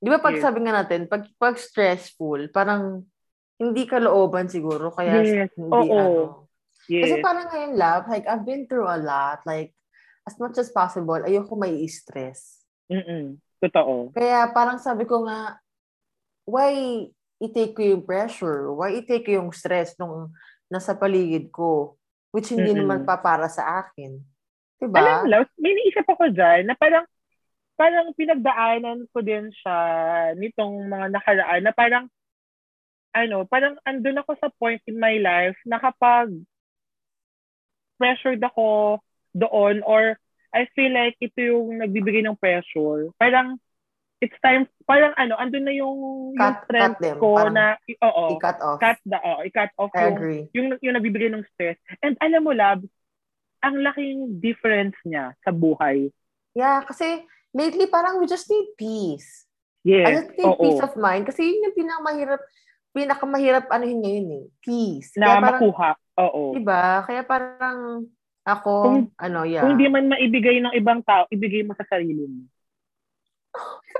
Di 0.00 0.08
ba 0.08 0.16
pag 0.16 0.32
Yes. 0.32 0.40
sabi 0.40 0.64
nga 0.64 0.80
natin, 0.80 1.04
pag, 1.12 1.28
pag 1.36 1.60
stressful, 1.60 2.48
parang 2.48 3.04
hindi 3.60 3.84
ka 3.84 4.00
looban 4.00 4.48
siguro, 4.48 4.88
kaya 4.96 5.20
Yes. 5.20 5.52
hindi 5.60 5.92
Oo. 5.92 5.92
ano. 5.92 6.48
Kasi 6.88 7.20
yes. 7.20 7.22
parang 7.22 7.46
ngayon, 7.52 7.72
love, 7.76 8.08
like, 8.08 8.24
I've 8.24 8.48
been 8.48 8.64
through 8.64 8.88
a 8.88 8.96
lot. 8.96 9.44
Like, 9.44 9.76
as 10.24 10.40
much 10.40 10.56
as 10.56 10.72
possible, 10.72 11.20
ayoko 11.20 11.52
may 11.52 11.84
stress. 11.84 12.64
Mm-mm. 12.88 13.36
Totoo. 13.60 14.16
Kaya 14.16 14.48
parang 14.56 14.80
sabi 14.80 15.04
ko 15.04 15.28
nga, 15.28 15.60
why 16.48 17.04
i-take 17.40 17.72
ko 17.72 17.82
yung 17.82 18.04
pressure? 18.04 18.68
Why 18.76 19.00
i-take 19.00 19.24
ko 19.26 19.40
yung 19.40 19.50
stress 19.50 19.96
nung 19.96 20.30
nasa 20.68 20.92
paligid 20.92 21.48
ko? 21.48 21.96
Which 22.30 22.52
hindi 22.52 22.76
Mm-mm. 22.76 22.86
naman 22.86 23.00
pa 23.08 23.18
para 23.18 23.48
sa 23.50 23.82
akin. 23.82 24.20
Diba? 24.78 25.00
Alam 25.00 25.26
mo, 25.26 25.40
may 25.58 25.72
naisip 25.74 26.06
ako 26.06 26.30
dyan 26.30 26.68
na 26.68 26.76
parang, 26.78 27.04
parang 27.74 28.12
pinagdaanan 28.14 29.08
ko 29.10 29.18
din 29.24 29.50
siya 29.50 29.76
nitong 30.36 30.86
mga 30.86 31.06
nakaraan 31.16 31.62
na 31.64 31.72
parang, 31.74 32.04
ano, 33.10 33.42
parang 33.48 33.74
andun 33.82 34.20
ako 34.22 34.38
sa 34.38 34.48
point 34.60 34.80
in 34.86 35.00
my 35.00 35.18
life 35.18 35.58
na 35.66 35.82
kapag 35.82 36.30
pressured 37.98 38.40
ako 38.40 39.00
doon 39.36 39.82
or 39.84 40.16
I 40.50 40.66
feel 40.74 40.90
like 40.90 41.14
ito 41.22 41.38
yung 41.38 41.78
nagbibigay 41.78 42.26
ng 42.26 42.38
pressure. 42.38 43.10
Parang 43.18 43.58
it's 44.20 44.36
time, 44.40 44.68
parang 44.84 45.16
ano, 45.16 45.34
andun 45.34 45.64
na 45.64 45.72
yung, 45.72 45.96
Cut- 46.36 46.60
yung 46.60 46.64
strength 46.64 46.96
cut 46.96 47.02
them. 47.02 47.16
ko 47.16 47.28
Parang 47.34 47.54
na, 47.56 47.66
i- 47.84 47.96
oo, 47.98 48.24
I-cut 48.36 48.58
off. 48.60 48.78
cut 48.78 48.98
the, 49.02 49.18
oh, 49.18 49.40
i-cut 49.40 49.72
off 49.76 49.92
I 49.92 50.00
yung, 50.04 50.14
agree. 50.14 50.42
yung, 50.52 50.66
yung 50.78 50.94
nagbibigay 50.94 51.28
ng 51.28 51.44
stress. 51.50 51.80
And 52.00 52.20
alam 52.20 52.44
mo, 52.44 52.52
lab, 52.52 52.84
ang 53.60 53.76
laking 53.76 54.38
difference 54.38 54.96
niya 55.02 55.32
sa 55.40 55.50
buhay. 55.50 56.12
Yeah, 56.52 56.80
kasi 56.82 57.22
lately 57.50 57.86
parang 57.86 58.16
we 58.16 58.24
just 58.24 58.46
need 58.46 58.72
peace. 58.74 59.44
I 59.80 59.88
Yes, 59.88 60.28
just 60.28 60.32
need 60.34 60.44
oo. 60.46 60.60
peace 60.60 60.80
of 60.80 60.92
mind. 60.94 61.24
Kasi 61.24 61.40
yun 61.40 61.64
yung 61.64 61.76
pinakamahirap, 61.76 62.40
pinakamahirap 62.92 63.64
ano 63.68 63.84
yun 63.84 64.00
ngayon 64.00 64.28
eh. 64.32 64.44
Peace. 64.60 65.16
na 65.16 65.24
Kaya 65.26 65.40
parang, 65.40 65.60
makuha. 65.62 65.90
Oo. 66.20 66.42
diba? 66.52 66.84
Kaya 67.04 67.22
parang 67.24 68.04
ako, 68.42 68.72
Kung- 68.82 69.12
ano, 69.16 69.40
yeah. 69.44 69.60
Kung 69.60 69.76
di 69.76 69.86
man 69.86 70.08
maibigay 70.08 70.60
ng 70.60 70.74
ibang 70.74 71.00
tao, 71.00 71.24
ibigay 71.28 71.64
mo 71.64 71.72
sa 71.72 71.84
sarili 71.86 72.24
mo. 72.24 72.44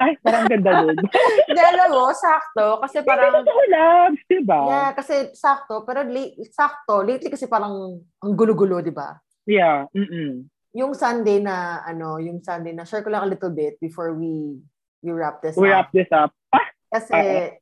Ay, 0.00 0.16
parang 0.24 0.48
ganda 0.48 0.70
nun. 0.80 0.96
Hindi, 1.48 1.60
alam 1.60 1.92
mo, 1.92 2.08
sakto. 2.16 2.80
Kasi 2.80 3.04
Parang, 3.04 3.36
parang, 3.36 3.44
totoo 3.44 3.62
labs, 3.68 4.20
diba? 4.24 4.60
yeah, 4.64 4.90
kasi 4.96 5.14
sakto. 5.36 5.84
Pero 5.84 6.00
late, 6.08 6.40
sakto. 6.48 7.04
Lately 7.04 7.28
kasi 7.28 7.44
parang 7.44 8.00
ang 8.00 8.32
gulo-gulo, 8.32 8.80
di 8.80 8.88
ba? 8.90 9.20
Yeah. 9.44 9.84
Mm-mm. 9.92 10.48
Yung 10.72 10.96
Sunday 10.96 11.44
na, 11.44 11.84
ano, 11.84 12.16
yung 12.16 12.40
Sunday 12.40 12.72
na, 12.72 12.88
share 12.88 13.04
ko 13.04 13.12
lang 13.12 13.28
a 13.28 13.30
little 13.30 13.52
bit 13.52 13.76
before 13.76 14.16
we 14.16 14.56
we 15.04 15.12
wrap 15.12 15.44
this 15.44 15.56
We 15.56 15.68
up. 15.68 15.72
wrap 15.72 15.88
this 15.92 16.08
up. 16.12 16.32
Ah, 16.48 16.68
Kasi, 16.90 17.16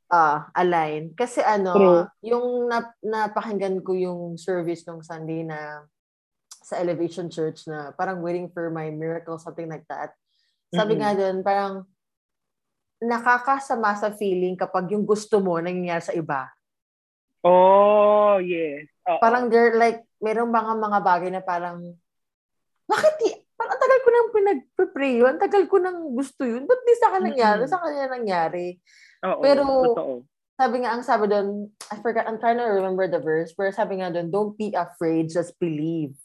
ah, 0.07 0.47
align. 0.55 1.11
Kasi 1.19 1.43
ano, 1.43 1.71
True. 1.75 2.03
yung 2.23 2.71
nap, 2.71 2.95
napakinggan 3.03 3.83
ko 3.83 3.95
yung 3.95 4.39
service 4.39 4.87
nung 4.87 5.03
Sunday 5.03 5.43
na 5.43 5.83
sa 6.63 6.79
Elevation 6.79 7.27
Church 7.27 7.67
na 7.67 7.91
parang 7.91 8.23
waiting 8.23 8.47
for 8.47 8.71
my 8.71 8.87
miracle, 8.91 9.35
something 9.35 9.67
like 9.67 9.83
that. 9.91 10.15
Sabi 10.69 10.95
Mm-mm. 10.95 11.01
nga 11.03 11.11
doon, 11.17 11.37
parang 11.41 11.73
nakakasama 12.99 13.95
sa 13.95 14.11
feeling 14.11 14.59
kapag 14.59 14.91
yung 14.91 15.07
gusto 15.07 15.39
mo 15.39 15.55
nangyayari 15.57 16.03
sa 16.03 16.15
iba. 16.15 16.51
oh, 17.47 18.35
yes. 18.43 18.91
Oo. 19.07 19.19
Parang 19.23 19.47
there, 19.47 19.79
like, 19.79 20.03
merong 20.19 20.51
mga 20.51 20.73
mga 20.75 20.99
bagay 20.99 21.29
na 21.31 21.39
parang, 21.39 21.79
bakit 22.83 23.13
di, 23.23 23.31
parang 23.55 23.71
ang 23.71 23.81
tagal 23.81 23.99
ko 24.03 24.09
nang 24.11 24.29
pinag-pray 24.35 25.13
yun, 25.23 25.31
ang 25.31 25.41
tagal 25.41 25.63
ko 25.71 25.77
nang 25.79 25.99
gusto 26.11 26.43
yun, 26.43 26.67
ba't 26.67 26.81
di 26.83 26.95
sa 26.99 27.07
akin 27.15 27.23
nangyari? 27.31 27.63
Mm-mm. 27.63 27.71
Sa 27.71 27.79
kanya 27.79 28.07
nangyari. 28.11 28.75
Oo, 29.23 29.39
pero- 29.39 29.95
totoo. 29.95 30.15
sabi 30.59 30.83
nga, 30.83 30.91
ang 30.91 31.03
sabi 31.07 31.31
doon, 31.31 31.71
I 31.87 31.95
forgot, 32.03 32.27
I'm 32.27 32.35
trying 32.35 32.59
to 32.59 32.67
remember 32.67 33.07
the 33.07 33.23
verse, 33.23 33.55
pero 33.55 33.71
sabi 33.71 34.03
nga 34.03 34.11
doon, 34.11 34.27
don't 34.27 34.59
be 34.59 34.75
afraid, 34.75 35.31
just 35.31 35.55
believe. 35.55 36.19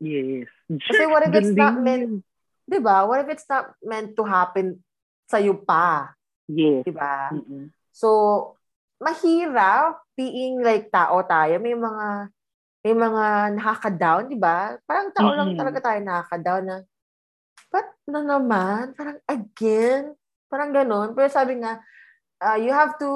Yes. 0.00 0.48
Kasi 0.72 1.04
what 1.04 1.28
if 1.28 1.36
it's 1.36 1.52
not 1.52 1.76
meant, 1.76 2.24
di 2.64 2.80
ba? 2.80 3.04
What 3.04 3.20
if 3.24 3.28
it's 3.28 3.44
not 3.44 3.76
meant 3.84 4.16
to 4.16 4.24
happen 4.24 4.80
sa'yo 5.26 5.58
pa? 5.62 6.14
Yes. 6.46 6.86
Di 6.86 6.92
ba? 6.94 7.34
Mm-mm. 7.34 7.70
So, 7.90 8.08
mahirap 9.02 10.00
being 10.16 10.62
like 10.62 10.88
tao 10.88 11.20
tayo. 11.26 11.58
May 11.60 11.74
mga, 11.76 12.06
may 12.86 12.94
mga 12.94 13.24
nakaka-down, 13.58 14.30
di 14.30 14.38
ba? 14.38 14.78
Parang 14.86 15.10
tao 15.10 15.34
lang 15.34 15.52
Mm-mm. 15.52 15.60
talaga 15.60 15.78
tayo 15.92 15.98
nakaka-down 16.00 16.64
na, 16.64 16.76
ba't 17.68 17.88
na 18.06 18.20
naman? 18.22 18.94
Parang 18.94 19.18
again? 19.26 20.14
Parang 20.46 20.70
ganon. 20.70 21.12
Pero 21.12 21.28
sabi 21.28 21.58
nga, 21.58 21.82
uh, 22.40 22.56
you 22.56 22.70
have 22.70 22.94
to 23.02 23.10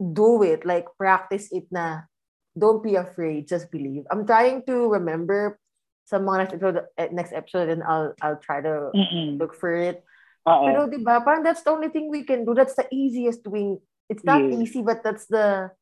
do 0.00 0.42
it, 0.42 0.64
like 0.64 0.88
practice 0.98 1.52
it 1.52 1.68
na 1.70 2.08
don't 2.56 2.82
be 2.82 2.94
afraid, 2.94 3.46
just 3.46 3.70
believe. 3.70 4.06
I'm 4.10 4.26
trying 4.26 4.62
to 4.66 4.90
remember 4.90 5.58
sa 6.06 6.18
mga 6.18 6.36
next 6.38 6.54
episode, 6.54 6.78
eh, 6.98 7.10
next 7.12 7.32
episode 7.32 7.68
and 7.68 7.82
I'll 7.82 8.12
I'll 8.22 8.38
try 8.38 8.60
to 8.60 8.94
Mm-mm. 8.94 9.38
look 9.40 9.54
for 9.54 9.72
it. 9.74 10.04
Oo. 10.44 10.64
Pero 10.68 10.80
'di 10.88 11.00
ba, 11.00 11.24
parang 11.24 11.40
that's 11.40 11.64
the 11.64 11.72
only 11.72 11.88
thing 11.88 12.12
we 12.12 12.24
can 12.24 12.44
do. 12.44 12.52
That's 12.52 12.76
the 12.76 12.84
easiest 12.92 13.44
wing. 13.48 13.80
It's 14.12 14.24
not 14.24 14.44
Yeah. 14.44 14.60
easy 14.60 14.84
but 14.84 15.00
that's 15.00 15.24
the 15.26 15.72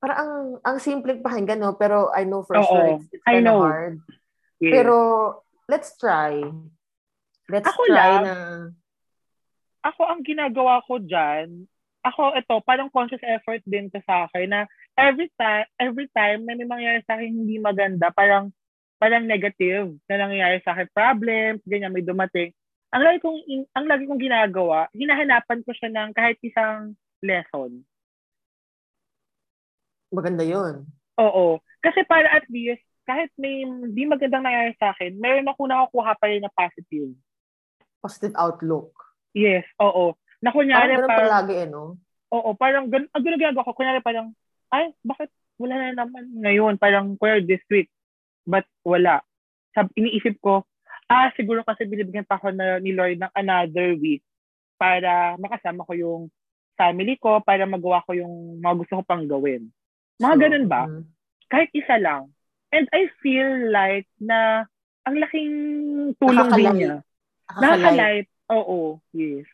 parang 0.00 0.18
ang 0.18 0.34
ang 0.64 0.76
simpleng 0.82 1.22
pakinggan 1.22 1.60
no, 1.60 1.76
pero 1.78 2.10
I 2.10 2.26
know 2.26 2.42
for 2.42 2.58
Oo. 2.58 2.66
sure 2.66 2.86
it's, 2.98 3.06
it's 3.14 3.24
I 3.28 3.38
kind 3.38 3.46
know. 3.46 3.62
of 3.62 3.70
hard. 3.70 3.94
Yes. 4.58 4.72
Pero 4.74 4.94
let's 5.70 5.94
try. 5.96 6.40
Let's 7.50 7.66
Ako 7.70 7.82
try 7.90 7.94
lang, 7.94 8.22
na 8.26 8.34
ako 9.82 10.02
ang 10.06 10.20
ginagawa 10.22 10.84
ko 10.86 11.00
dyan, 11.00 11.66
ako 12.04 12.36
ito, 12.36 12.54
parang 12.62 12.92
conscious 12.92 13.20
effort 13.24 13.64
din 13.64 13.88
to 13.90 13.98
sa 14.04 14.28
akin 14.28 14.46
na 14.48 14.60
every 14.96 15.28
time, 15.34 15.66
every 15.80 16.06
time 16.12 16.44
na 16.44 16.52
may 16.54 16.68
mangyayari 16.68 17.02
sa 17.08 17.16
akin 17.16 17.32
hindi 17.32 17.56
maganda, 17.56 18.12
parang 18.12 18.52
parang 19.00 19.24
negative 19.24 19.96
na 20.06 20.20
nangyayari 20.20 20.60
sa 20.60 20.76
akin, 20.76 20.86
problems, 20.92 21.64
ganyan, 21.64 21.88
may 21.92 22.04
dumating. 22.04 22.52
Ang 22.90 23.02
lagi 23.06 23.18
kong, 23.22 23.38
in- 23.46 23.70
ang 23.74 23.86
lagi 23.86 24.04
kong 24.10 24.18
ginagawa, 24.18 24.90
hinahanapan 24.94 25.62
ko 25.62 25.70
siya 25.70 25.90
ng 25.94 26.10
kahit 26.10 26.38
isang 26.42 26.98
lesson. 27.22 27.86
maganda 30.10 30.42
'yun. 30.42 30.84
Oo. 31.22 31.62
Kasi 31.80 32.04
para 32.04 32.28
at 32.28 32.44
least, 32.50 32.82
kahit 33.06 33.30
may 33.40 33.64
hindi 33.64 34.04
magandang 34.04 34.44
nangyayari 34.44 34.74
sa 34.76 34.92
akin, 34.92 35.16
meron 35.16 35.48
ako 35.48 35.70
nakukuha 35.70 36.12
pa 36.18 36.26
rin 36.28 36.42
na 36.44 36.52
positive. 36.52 37.14
Positive 38.02 38.34
outlook. 38.36 38.92
Yes, 39.32 39.64
oo. 39.80 40.18
Na 40.42 40.50
kunyari, 40.52 40.92
Parang 40.92 40.98
ganun 41.00 41.10
parang, 41.10 41.24
palagi 41.30 41.54
eh, 41.56 41.68
no? 41.70 41.82
Oo, 42.34 42.50
parang 42.58 42.84
gan 42.90 43.06
ang 43.14 43.22
ganun 43.22 43.40
ginagawa 43.40 43.66
ko. 43.70 43.72
Kunyari 43.72 44.00
parang, 44.02 44.34
ay, 44.74 44.92
bakit 45.06 45.30
wala 45.56 45.74
na 45.78 46.04
naman 46.04 46.24
ngayon? 46.42 46.74
Parang, 46.76 47.16
kunyari 47.16 47.46
this 47.46 47.64
week. 47.70 47.88
But 48.44 48.66
wala. 48.82 49.22
Sab 49.76 49.92
iniisip 49.94 50.40
ko, 50.42 50.66
ah, 51.10 51.28
siguro 51.34 51.66
kasi 51.66 51.82
binibigyan 51.84 52.22
pa 52.22 52.38
ako 52.38 52.54
na, 52.54 52.78
ni 52.78 52.94
Lord 52.94 53.18
ng 53.18 53.32
another 53.34 53.98
week 53.98 54.22
para 54.78 55.34
makasama 55.36 55.82
ko 55.82 55.92
yung 55.92 56.22
family 56.72 57.18
ko, 57.18 57.42
para 57.42 57.66
magawa 57.66 58.00
ko 58.06 58.14
yung 58.14 58.32
mga 58.56 58.74
gusto 58.78 58.92
ko 58.96 59.02
pang 59.02 59.26
gawin. 59.26 59.68
Mga 60.16 60.32
So, 60.32 60.40
ganun 60.40 60.66
ba? 60.66 60.82
mm, 60.86 61.02
Kahit 61.50 61.68
isa 61.74 61.98
lang. 61.98 62.30
And 62.70 62.86
I 62.94 63.10
feel 63.18 63.68
like 63.68 64.06
na 64.16 64.64
ang 65.02 65.18
laking 65.18 65.52
tulong 66.16 66.48
din 66.54 66.70
niya. 66.78 66.96
nakakalight. 67.50 68.30
Oo, 68.46 69.02
yes. 69.10 69.44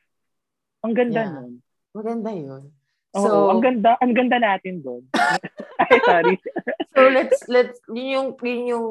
Ang 0.85 0.93
ganda 0.93 1.25
Yeah. 1.25 1.33
nun. 1.33 1.53
Maganda 1.91 2.31
'yun. 2.31 2.63
Oo, 3.17 3.25
So- 3.25 3.49
ang 3.49 3.65
ganda, 3.65 3.97
ang 3.97 4.13
ganda 4.13 4.37
natin 4.37 4.85
doon. 4.85 5.03
Ay, 5.83 5.99
sorry. 6.05 6.37
So 6.97 7.13
let's 7.13 7.45
let's 7.47 7.77
yun 7.89 8.09
yung 8.09 8.29
yun 8.41 8.73
yung 8.73 8.87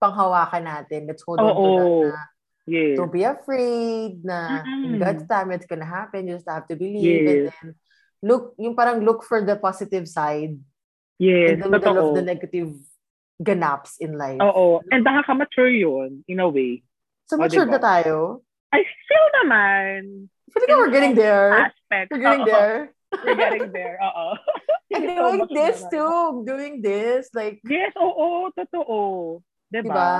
panghawakan 0.00 0.64
natin. 0.64 1.04
Let's 1.06 1.22
hold 1.22 1.38
on 1.38 1.52
to 1.52 1.54
Oo. 1.54 1.76
that 1.76 1.92
na 2.10 2.20
Yes. 2.70 2.94
don't 2.94 3.10
be 3.10 3.24
afraid 3.26 4.22
na 4.22 4.62
in 4.62 4.94
Mm-mm. 4.94 5.02
God's 5.02 5.26
time 5.26 5.50
it's 5.50 5.66
gonna 5.66 5.88
happen. 5.88 6.28
You 6.28 6.38
just 6.38 6.46
have 6.46 6.70
to 6.70 6.76
believe 6.78 7.26
and 7.26 7.38
Yes. 7.50 7.54
then 7.60 7.68
look 8.22 8.54
yung 8.60 8.76
parang 8.78 9.02
look 9.02 9.26
for 9.26 9.42
the 9.42 9.56
positive 9.58 10.06
side 10.06 10.54
Yes, 11.18 11.56
in 11.56 11.60
the 11.60 11.68
middle 11.68 11.96
totoo. 11.98 12.04
of 12.12 12.16
the 12.16 12.24
negative 12.24 12.72
ganaps 13.42 13.96
in 13.98 14.16
life. 14.16 14.38
Oo. 14.40 14.80
And 14.92 15.02
nakaka-mature 15.04 15.72
yun, 15.72 16.24
in 16.28 16.38
a 16.40 16.48
way. 16.48 16.84
So 17.26 17.36
O, 17.36 17.44
mature 17.44 17.64
diba? 17.66 17.76
na 17.76 17.80
tayo. 17.80 18.16
I 18.70 18.84
feel 18.86 19.26
naman. 19.42 20.28
I 20.30 20.48
feel 20.52 20.62
like 20.64 20.78
we're 20.78 20.94
getting 20.94 21.16
there. 21.18 21.50
Aspect. 21.68 22.08
We're 22.12 22.22
getting 22.22 22.44
Oo. 22.44 22.52
there. 22.52 22.80
We're 23.26 23.34
getting 23.34 23.68
there. 23.74 23.98
Oo. 23.98 24.38
And 24.94 25.02
doing 25.18 25.42
this 25.50 25.82
too. 25.90 26.46
Doing 26.46 26.78
this. 26.78 27.26
Like, 27.34 27.58
Yes, 27.66 27.90
oo, 27.98 28.54
totoo. 28.54 29.42
Diba? 29.70 29.86
diba? 29.86 30.10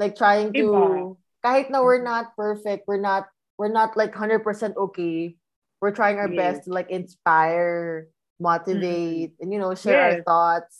Like 0.00 0.16
trying 0.16 0.52
to, 0.56 0.64
Iba. 0.64 1.16
kahit 1.44 1.68
na 1.68 1.84
we're 1.84 2.00
Mhm. 2.00 2.08
not 2.08 2.32
perfect, 2.34 2.88
we're 2.88 3.00
not, 3.00 3.28
we're 3.60 3.72
not 3.72 3.94
like 3.94 4.16
100% 4.16 4.76
okay. 4.76 5.36
We're 5.78 5.92
trying 5.92 6.16
our 6.16 6.30
Yes. 6.32 6.38
best 6.38 6.58
to 6.66 6.70
like 6.72 6.88
inspire, 6.88 8.08
motivate, 8.40 9.36
and 9.42 9.52
you 9.52 9.60
know, 9.60 9.74
share 9.74 10.00
our 10.00 10.16
Yes. 10.18 10.24
thoughts. 10.24 10.74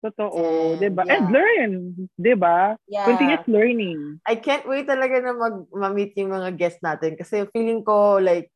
Totoo. 0.00 0.32
And, 0.32 0.80
diba? 0.80 1.02
yeah. 1.04 1.12
And 1.16 1.26
learn. 1.28 1.72
Diba? 2.16 2.58
Yeah. 2.88 3.04
Continuous 3.04 3.44
learning. 3.48 4.00
I 4.24 4.36
can't 4.40 4.64
wait 4.64 4.88
talaga 4.88 5.20
na 5.20 5.32
mag 5.36 5.56
ma-meet 5.68 6.16
yung 6.16 6.32
mga 6.32 6.56
guests 6.56 6.80
natin 6.80 7.20
kasi 7.20 7.44
feeling 7.52 7.84
ko 7.84 8.16
like 8.16 8.48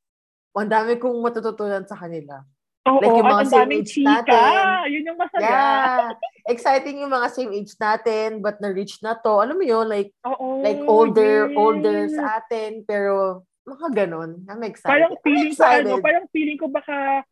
ang 0.56 0.72
dami 0.72 0.96
kong 0.96 1.20
matututunan 1.20 1.84
sa 1.84 2.00
kanila. 2.00 2.40
Oo, 2.84 3.00
Like 3.00 3.16
yung 3.16 3.32
mga 3.32 3.46
same 3.48 3.72
age 3.80 3.92
chika. 3.96 4.08
natin. 4.28 4.92
Yun 4.92 5.08
yung 5.08 5.18
masaya. 5.18 5.48
Yeah. 5.48 6.08
Exciting 6.44 6.96
yung 7.00 7.12
mga 7.12 7.28
same 7.32 7.52
age 7.56 7.72
natin 7.80 8.44
but 8.44 8.60
na-reach 8.60 9.00
na 9.00 9.16
to. 9.16 9.40
Alam 9.40 9.56
mo 9.56 9.64
yun, 9.64 9.88
like 9.88 10.12
Oo. 10.28 10.60
like 10.60 10.84
older 10.84 11.48
yes. 11.48 11.56
older 11.56 11.98
sa 12.12 12.44
atin 12.44 12.84
pero 12.84 13.40
mga 13.64 14.04
ganun. 14.04 14.44
I'm 14.44 14.60
excited. 14.68 14.92
Parang 14.92 15.12
I'm 15.16 15.24
feeling 15.24 15.48
ko, 15.48 15.64
excited. 15.64 15.88
ano, 15.88 16.04
parang 16.04 16.26
feeling 16.28 16.58
ko 16.60 16.68
baka, 16.68 17.24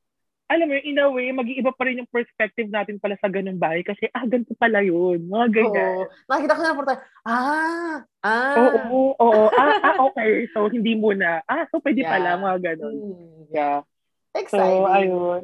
alam 0.48 0.64
mo, 0.64 0.72
yun, 0.76 0.84
in 0.84 1.00
a 1.00 1.08
way, 1.08 1.28
mag-iiba 1.28 1.72
pa 1.72 1.84
rin 1.84 2.00
yung 2.00 2.08
perspective 2.08 2.68
natin 2.68 2.96
pala 2.96 3.16
sa 3.20 3.28
ganung 3.28 3.60
bahay 3.60 3.84
kasi, 3.84 4.08
ah, 4.12 4.24
ganito 4.24 4.52
pala 4.56 4.80
yun. 4.80 5.28
Mga 5.28 5.46
ganyan. 5.52 5.96
Oo. 6.00 6.12
Nakita 6.28 6.56
ko 6.56 6.60
na 6.60 6.76
po 6.76 6.82
tayo, 6.84 7.00
ah, 7.24 7.96
ah. 8.20 8.56
Oo, 8.56 8.80
oo, 8.88 9.12
oo. 9.16 9.44
Ah, 9.52 9.76
ah, 9.80 9.96
okay. 10.08 10.48
So, 10.52 10.68
hindi 10.68 10.92
muna. 10.92 11.40
Ah, 11.44 11.68
so 11.68 11.80
pwede 11.80 12.00
Yeah. 12.00 12.12
pala, 12.16 12.36
mga 12.36 12.58
ganon. 12.72 12.94
Hmm. 12.96 13.44
Yeah. 13.48 13.80
Exciting. 14.32 14.80
So, 14.80 14.88
ayun. 14.88 15.40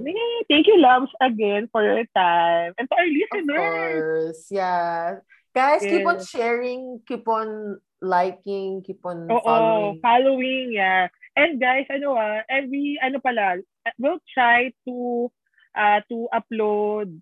Thank 0.48 0.66
you, 0.66 0.80
loves, 0.80 1.12
again 1.20 1.68
for 1.70 1.84
your 1.84 2.04
time. 2.16 2.72
And 2.80 2.88
to 2.88 2.94
our 2.96 3.04
Of 3.04 3.12
listeners. 3.12 3.60
course. 3.60 4.42
Yeah. 4.50 5.20
Guys, 5.52 5.82
keep 5.84 6.06
on 6.06 6.22
Yes. 6.22 6.28
sharing, 6.30 7.00
keep 7.04 7.26
on 7.28 7.80
liking, 8.00 8.80
keep 8.86 9.02
on 9.04 9.26
Oo, 9.28 9.42
following. 9.42 10.00
following, 10.00 10.66
yeah. 10.72 11.08
And 11.36 11.58
guys, 11.60 11.84
ano 11.90 12.14
ah, 12.16 12.40
every, 12.48 12.96
ano 13.02 13.18
pala, 13.18 13.58
we'll 13.98 14.22
try 14.32 14.70
to, 14.86 15.28
uh, 15.74 16.00
to 16.08 16.28
upload 16.32 17.18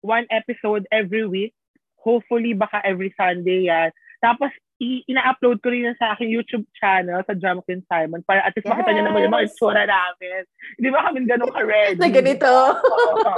one 0.00 0.24
episode 0.30 0.86
every 0.94 1.26
week. 1.26 1.52
Hopefully, 1.98 2.54
baka 2.54 2.78
every 2.86 3.10
Sunday 3.18 3.66
yan. 3.66 3.90
Tapos, 4.22 4.54
i- 4.78 5.04
ina-upload 5.06 5.58
ko 5.58 5.68
rin 5.68 5.90
sa 5.98 6.14
aking 6.14 6.30
YouTube 6.30 6.62
channel, 6.72 7.18
sa 7.26 7.34
Dramakin 7.34 7.82
Simon, 7.84 8.22
para 8.22 8.42
at 8.42 8.54
least 8.54 8.66
makita 8.66 8.94
niyo 8.94 9.04
naman 9.04 9.26
yung 9.26 9.34
mga 9.34 9.44
Yes. 9.46 9.52
itsura 9.52 9.82
namin. 9.84 10.42
Hindi 10.78 10.88
ba 10.88 11.00
kami 11.02 11.18
ganun 11.26 11.50
ka-ready? 11.50 11.98
Na 11.98 12.08
ganito. 12.08 12.50
Oo. 12.78 13.32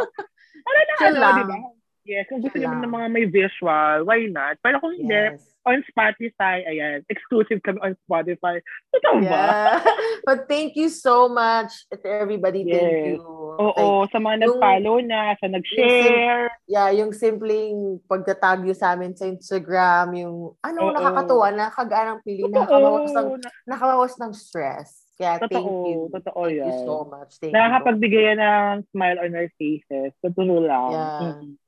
Para 0.60 0.78
na 0.84 0.94
ano, 1.00 1.40
di 1.40 1.44
ba? 1.48 1.56
Yes, 2.02 2.24
kung 2.26 2.40
gusto 2.40 2.56
niyo 2.56 2.72
ng 2.72 2.88
mga 2.88 3.08
may 3.12 3.26
visual, 3.28 4.08
why 4.08 4.24
not? 4.24 4.56
Pero 4.64 4.80
kung 4.80 4.96
hindi, 4.96 5.12
Yes. 5.12 5.44
on 5.68 5.84
Spotify, 5.84 6.64
ayan, 6.64 7.04
exclusive 7.12 7.60
kami 7.60 7.76
on 7.84 7.92
Spotify. 8.02 8.56
Totoo 8.88 9.20
ba? 9.20 9.28
Yeah. 9.28 9.72
But 10.26 10.48
thank 10.48 10.72
you 10.74 10.88
so 10.88 11.28
much 11.28 11.84
to 11.92 12.08
everybody. 12.08 12.64
Thank 12.64 12.80
Yes. 12.80 13.20
you. 13.20 13.24
Oo, 13.60 14.08
sa 14.08 14.16
mga 14.16 14.40
Yung- 14.40 14.56
nag-follow 14.56 14.96
na, 15.04 15.36
sa 15.36 15.46
nag-share. 15.52 16.48
Yeah, 16.64 16.88
yung 16.96 17.12
simpleng 17.12 18.00
pagtatag 18.08 18.64
nyo 18.64 18.72
sa 18.72 18.96
amin 18.96 19.12
sa 19.12 19.28
Instagram, 19.28 20.16
yung 20.16 20.56
ano, 20.64 20.80
Oo. 20.88 20.96
nakakatuwa, 20.96 21.52
nakakagaan 21.52 22.08
ng 22.16 22.20
pili, 22.24 22.42
Totoo. 22.48 22.56
nakakabawas 22.56 23.10
ng, 23.12 23.28
nakabawas 23.68 24.14
ng 24.16 24.32
stress. 24.32 25.04
Kaya 25.20 25.36
thank 25.36 25.52
Totoo. 25.52 25.84
you. 25.84 26.00
Totoo 26.08 26.42
thank 26.48 26.56
you 26.56 26.64
yan. 26.64 26.80
so 26.88 26.94
much. 27.04 27.30
Thank 27.36 27.52
you. 27.52 27.56
Nakakapagbigay 27.60 28.22
yan 28.32 28.40
ng 28.40 28.74
smile 28.88 29.18
on 29.20 29.36
our 29.36 29.50
faces. 29.60 30.16
Totoo 30.24 30.64
lang. 30.64 30.88
Yeah. 30.96 31.20
Mm. 31.36 31.59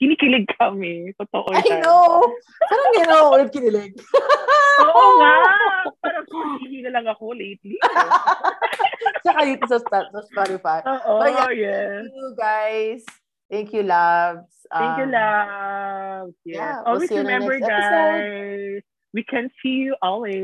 Kinikilig 0.00 0.48
kami. 0.56 1.12
Totoo 1.14 1.52
I 1.52 1.60
yan. 1.60 1.84
know! 1.84 2.24
Parang 2.64 2.92
yun 2.96 3.10
ako 3.12 3.24
ulit 3.36 3.50
kinilig. 3.52 3.92
Oo 4.80 5.04
nga. 5.20 5.36
Parang 6.00 6.24
kumikilig 6.24 6.88
na 6.88 6.96
lang 6.96 7.06
ako 7.06 7.36
lately. 7.36 7.76
Tsaka 9.22 9.44
dito 9.44 9.64
sa, 9.68 9.76
sa 9.84 10.20
Spotify. 10.24 10.80
Oo, 10.88 11.20
yeah, 11.28 11.52
yes. 11.52 12.00
Thank 12.00 12.16
you 12.16 12.28
guys. 12.32 13.00
Thank 13.50 13.68
you, 13.76 13.82
loves. 13.84 14.54
Thank 14.72 14.96
you, 14.96 15.08
Um, 15.10 15.12
love. 15.12 16.28
Yes. 16.46 16.56
yeah, 16.56 16.74
we'll 16.80 16.96
always 16.96 17.10
remember, 17.10 17.58
guys, 17.58 18.80
we 19.12 19.20
can 19.26 19.50
see 19.60 19.84
you 19.84 19.98
always. 20.00 20.38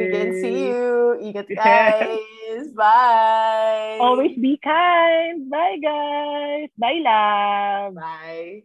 We 0.00 0.06
can 0.10 0.30
see 0.40 0.72
you. 0.72 1.20
Ingat 1.20 1.46
guys. 1.54 2.66
Bye. 2.74 4.00
Always 4.00 4.34
be 4.40 4.56
kind. 4.58 5.46
Bye, 5.52 5.76
guys. 5.78 6.72
Bye, 6.80 6.98
love. 7.04 7.94
Bye. 7.94 8.64